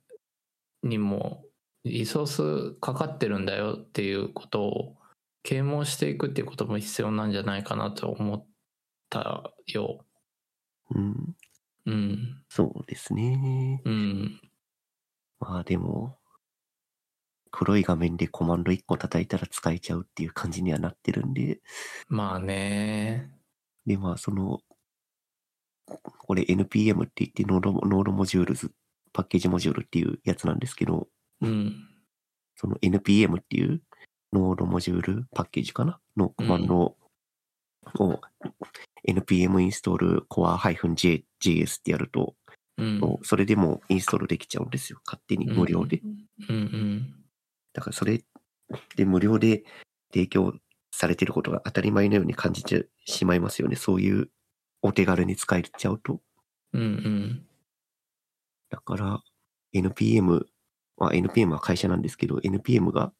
[0.82, 1.44] にも
[1.84, 2.26] リソー
[2.72, 4.96] スかかってるんだよっていうことを
[5.42, 8.46] 啓蒙していくっていうことも必要なんじゃないかなと思っ
[9.10, 10.04] たよ。
[10.94, 11.36] うん、
[11.86, 12.42] うん。
[12.48, 13.82] そうですね。
[13.84, 14.40] うん。
[15.40, 16.18] まあでも、
[17.50, 21.60] 黒い画面でコマンド1個叩いたら使えちゃうっていう感じにはなってるんで、
[22.08, 23.30] まあね。
[23.84, 24.60] で、まあその、
[25.86, 28.72] これ NPM って言って node、node modules、
[29.12, 31.08] パッケージモジュールっていうやつなんですけど、
[31.40, 31.88] うん。
[32.56, 33.82] その NPM っていう
[34.32, 35.98] ノードモジュールパッケージかな？
[36.16, 36.96] のコマンド
[37.98, 38.20] を、
[39.06, 42.34] npm install core-js ってやると、
[42.78, 43.00] うん。
[43.22, 45.00] それでもインストールできちゃうんですよ。
[45.04, 46.00] 勝手に無料で。
[46.48, 47.14] うんうん。
[47.74, 48.22] だからそれ
[48.96, 49.64] で無料で
[50.12, 50.54] 提供
[50.90, 53.76] されてることが当たり前のように感じてしまいますよね。
[53.76, 54.30] そういう
[54.82, 56.20] お手軽に使えちゃうと。
[56.72, 57.46] うんうん。
[58.70, 59.22] だから、
[59.72, 60.44] NPM、
[60.96, 63.12] まあ、NPM は会社なんですけど、NPM が、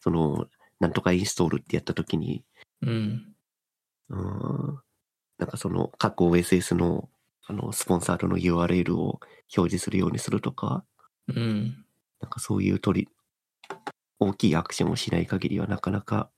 [0.00, 0.46] その、
[0.80, 2.44] なんとかインストールってやったときに、
[2.82, 3.34] うん。
[4.10, 4.80] うーん、
[5.38, 7.08] なんかその、各 OSS の、
[7.46, 9.20] あの、スポンサードの URL を
[9.56, 10.84] 表示するようにするとか、
[11.28, 11.84] うん。
[12.20, 13.08] なんかそういう取り、
[14.18, 16.30] 大きいアクションをしない限りはなかなか、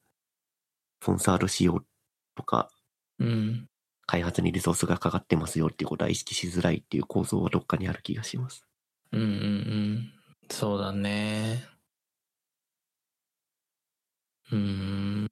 [1.03, 1.87] スポンサードしよう
[2.35, 2.71] とか、
[3.19, 3.69] うん。
[4.07, 8.67] 開発にリソースがかかってますよっていうことは意識しづらいっていう構造はどっかにある気がします。
[9.13, 10.13] うんうんうん。
[10.51, 11.65] そうだね。
[14.53, 14.59] うー
[15.25, 15.31] ん。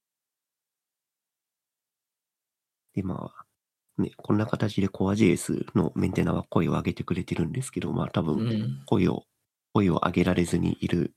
[2.94, 8.82] で、まあ、ね、こんな形で CoreJS のメンテナは声を上げてくれてるんですけど、まあ多う分ん。
[8.86, 9.24] 声を、
[9.72, 11.14] 声を上げられずにいる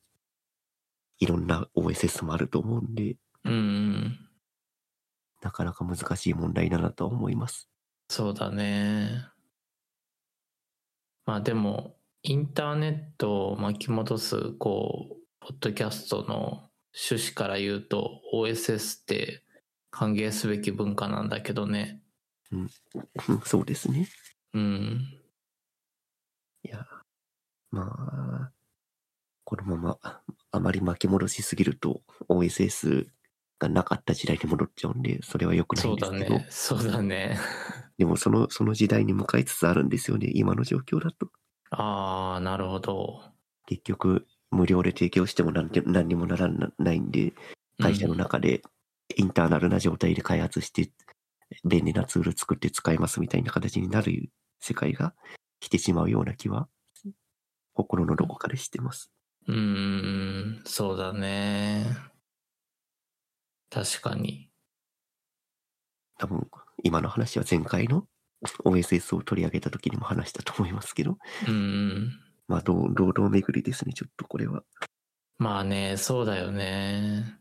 [1.19, 4.24] いろんな OSS もあると思うんで、うんうん。
[5.45, 7.69] なかなか難しい問題だなとは思います。
[8.09, 9.27] そうだね。
[11.27, 16.71] まあでも、インターネットを巻き戻す、こう、ポッドキャストの
[17.09, 19.43] 趣旨から言うと、OSS って
[19.91, 22.01] 歓迎すべき文化なんだけどね。
[22.51, 22.69] うん
[23.45, 24.07] そうですね。
[24.55, 25.21] うん。
[26.63, 26.87] いや、
[27.69, 28.51] まあ、
[29.43, 30.21] このまま
[30.51, 33.09] あまり巻き戻しすぎると OSS
[33.59, 36.47] がなかった時代に戻っちゃうんで、それは良くないそうだんですけど、ね。
[36.49, 37.37] そうだね。
[37.97, 41.29] でもその、その時代に向かいつつあるんですよね、今の状況だと。
[41.71, 43.23] ああ、なるほど。
[43.65, 47.33] 結局、無料で提供しても何で何にもならないんで、
[47.79, 48.61] 会社の中で
[49.15, 50.91] インターナルな状態で開発して、
[51.63, 54.29] 便利なツール作って使えますみたいな形になる
[54.59, 55.13] 世界が
[55.59, 56.67] 来てしまうような気は、
[57.73, 59.11] 心のどこかでしてます。
[59.47, 59.55] うん。
[59.55, 62.14] うん、そうだね。
[63.75, 64.49] 確かに。
[66.17, 66.49] 多分、
[66.81, 68.07] 今の話は前回の
[68.63, 72.19] OSS を取り上げた時にも話したと思いますけど、うんうん。
[72.47, 74.63] まあ、どう、堂々巡りですね、ちょっとこれは。
[75.39, 77.37] まあね、そうだよね。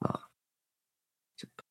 [0.00, 0.28] まあ、
[1.36, 1.64] ちょっと、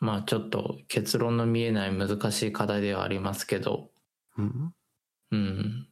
[0.00, 3.90] まあちょっと結論の見えない難しい課題ではありますけど、
[4.38, 4.74] うん、
[5.32, 5.88] うん。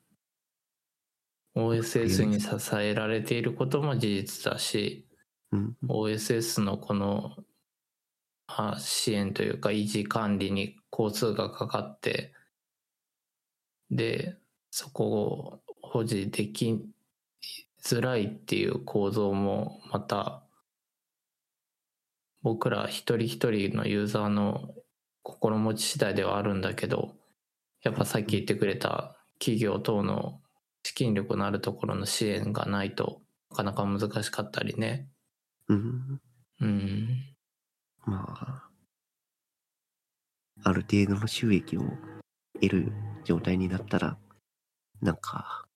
[1.56, 5.06] OSS に支えられていることも事実だし、
[5.52, 7.36] うん、OSS のこの
[8.46, 12.32] あ支援というか維持管理に工数がかかって、
[13.90, 14.36] で、
[14.70, 16.80] そこを保持でき
[17.82, 20.42] づらいっていう構造もまた
[22.42, 24.74] 僕ら一人一人のユーザーの
[25.22, 27.14] 心持ち次第ではあるんだけど、
[27.82, 30.40] やっぱさっき言ってくれた企業等の
[30.84, 35.08] 資金力のあるところの支援がないとなかなか難しかったりね。
[35.68, 36.20] うん、
[36.60, 37.08] うん。
[38.04, 38.70] まあ、
[40.62, 41.82] ある程度の収益を
[42.60, 42.92] 得る
[43.24, 44.18] 状態になったら、
[45.00, 45.66] なんか、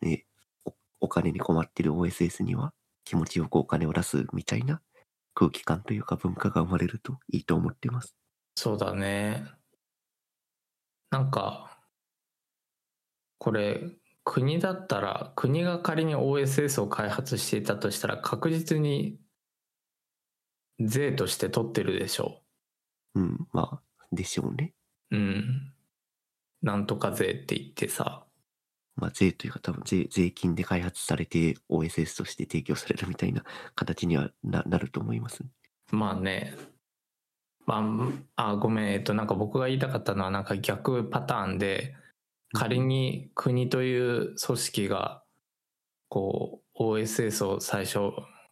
[0.00, 0.24] ね、
[0.64, 2.72] おお金に困ってる OSS には
[3.04, 4.80] 気持ちよくお金を出すみたいな
[5.34, 8.14] 空気感というか文化が生まれるといいと思ってます。
[8.54, 9.44] そうだね。
[11.10, 11.78] なんか、
[13.38, 13.90] これ、
[14.24, 19.18] 国だったら、国が仮に OSS を開発していたとしたら、確実に
[20.80, 22.42] 税として取ってるでしょ
[23.14, 24.72] うん、まあ、でしょうね。
[25.10, 25.16] う。
[25.16, 25.72] うん。
[26.62, 28.24] なんとか税って言ってさ。
[28.96, 33.42] まあ、税というか多分税税金で開発されて OSS として提供されるみたいな
[33.74, 35.44] 形にはななると思います。
[35.90, 36.54] まあね。
[37.66, 37.82] ま
[38.36, 38.92] あ、あ、ごめん。
[38.92, 41.94] えっと、なんか僕が言いたかったのは、なんか逆パターンで、
[42.54, 45.22] 仮に国という組織が
[46.08, 47.98] こう OSS を最初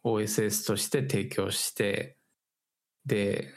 [0.03, 2.17] OSS として提供して
[3.05, 3.47] で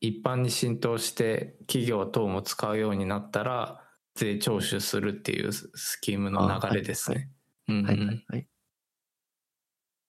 [0.00, 3.80] 一般に浸透して企業等も使うようになったら
[4.14, 7.30] 税徴収するっていうスキームの流れですね。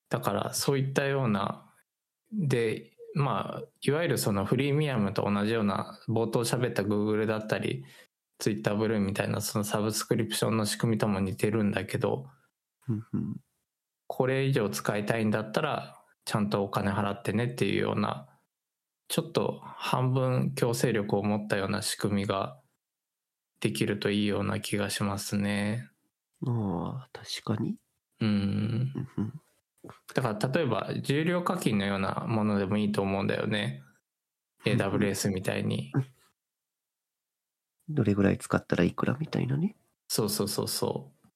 [0.09, 1.65] だからそういったような
[2.31, 7.83] でまあいわゆるそのフリーミアムと同じような冒頭喋った Google だったり
[8.39, 12.27] Twitter ブルーみたいなそのサブスクリプションの仕組みとも似てるんだけど
[14.07, 18.27] これ以上使いたいんだったらちゃんとお金払ってねっていうような
[19.07, 22.59] ちょっと半分強制力を持ったような仕組みが
[23.59, 25.87] できるといいような気がしますね。
[26.45, 27.75] ああ、確かに。
[28.19, 28.93] うん
[30.15, 33.83] だから例えば重量課金のようなものでもいいと思うんだよね。
[34.65, 35.91] AWS みたいに。
[37.89, 39.75] どれぐらい使ったらいくらみたいなね。
[40.07, 41.27] そうそうそうそう。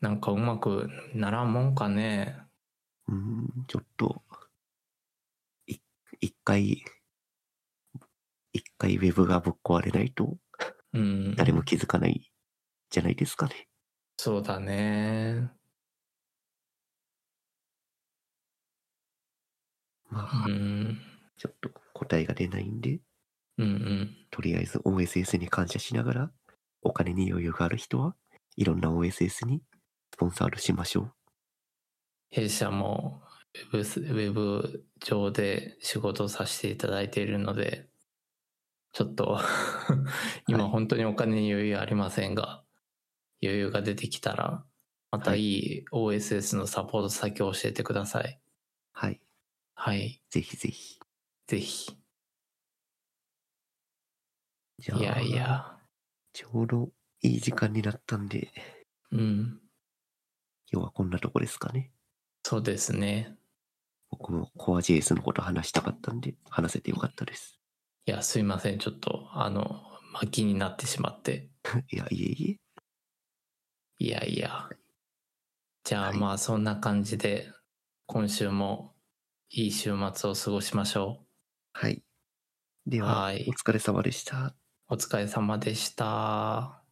[0.00, 2.38] なんかうまくならんもんかね。
[3.08, 4.22] うん、ちょっと、
[5.66, 5.76] い
[6.20, 6.82] 一回、
[8.52, 10.36] 一回ウェブがぶっ壊れないと
[10.92, 11.36] うん。
[11.36, 12.32] 誰も気づかない
[12.90, 13.68] じゃないですかね。
[14.18, 15.50] そうだね。
[20.10, 20.98] まあう、ん。
[21.36, 23.00] ちょっと答えが出ないんで、
[23.58, 24.16] うんうん。
[24.30, 26.32] とりあえず OSS に感謝しながら、
[26.82, 28.14] お金に余裕がある人は
[28.56, 29.62] いろんな OSS に
[30.14, 31.12] スポンサードしましょう。
[32.30, 33.22] 弊社も
[33.54, 37.88] ウェブス、ウェブ上で仕事をさせていただいているので、
[38.92, 39.38] ちょっと
[40.48, 42.64] 今本当にお金に余裕ありませんが、
[43.42, 44.66] 余裕が出てきたら、
[45.10, 48.40] またいい OSS のサポート先を教えてください。
[48.92, 49.20] はい。
[49.74, 50.22] はい。
[50.30, 50.98] ぜひぜひ。
[51.46, 51.96] ぜひ。
[54.78, 55.76] じゃあ、いやいや。
[56.32, 56.90] ちょうど
[57.22, 58.50] いい時間になったんで、
[59.10, 59.60] うん。
[60.70, 61.92] 今日はこんなとこですかね。
[62.44, 63.36] そうですね。
[64.10, 67.58] 僕もコア JS のこと話したかったんで、話せてよかったです。
[68.06, 68.78] いや、すいません。
[68.78, 69.82] ちょっと、あの、
[70.12, 71.50] 巻きになってしまって。
[71.90, 72.56] いや、いえいえ。
[73.98, 74.68] いやいや。
[75.84, 77.50] じゃあ、はいまあ、そんな感じで、
[78.06, 78.94] 今週も
[79.50, 81.26] いい週末を過ごしましょ
[81.72, 82.02] はい。
[82.86, 84.54] では、はいお疲れ様でした。
[84.88, 86.85] お疲れ様でした。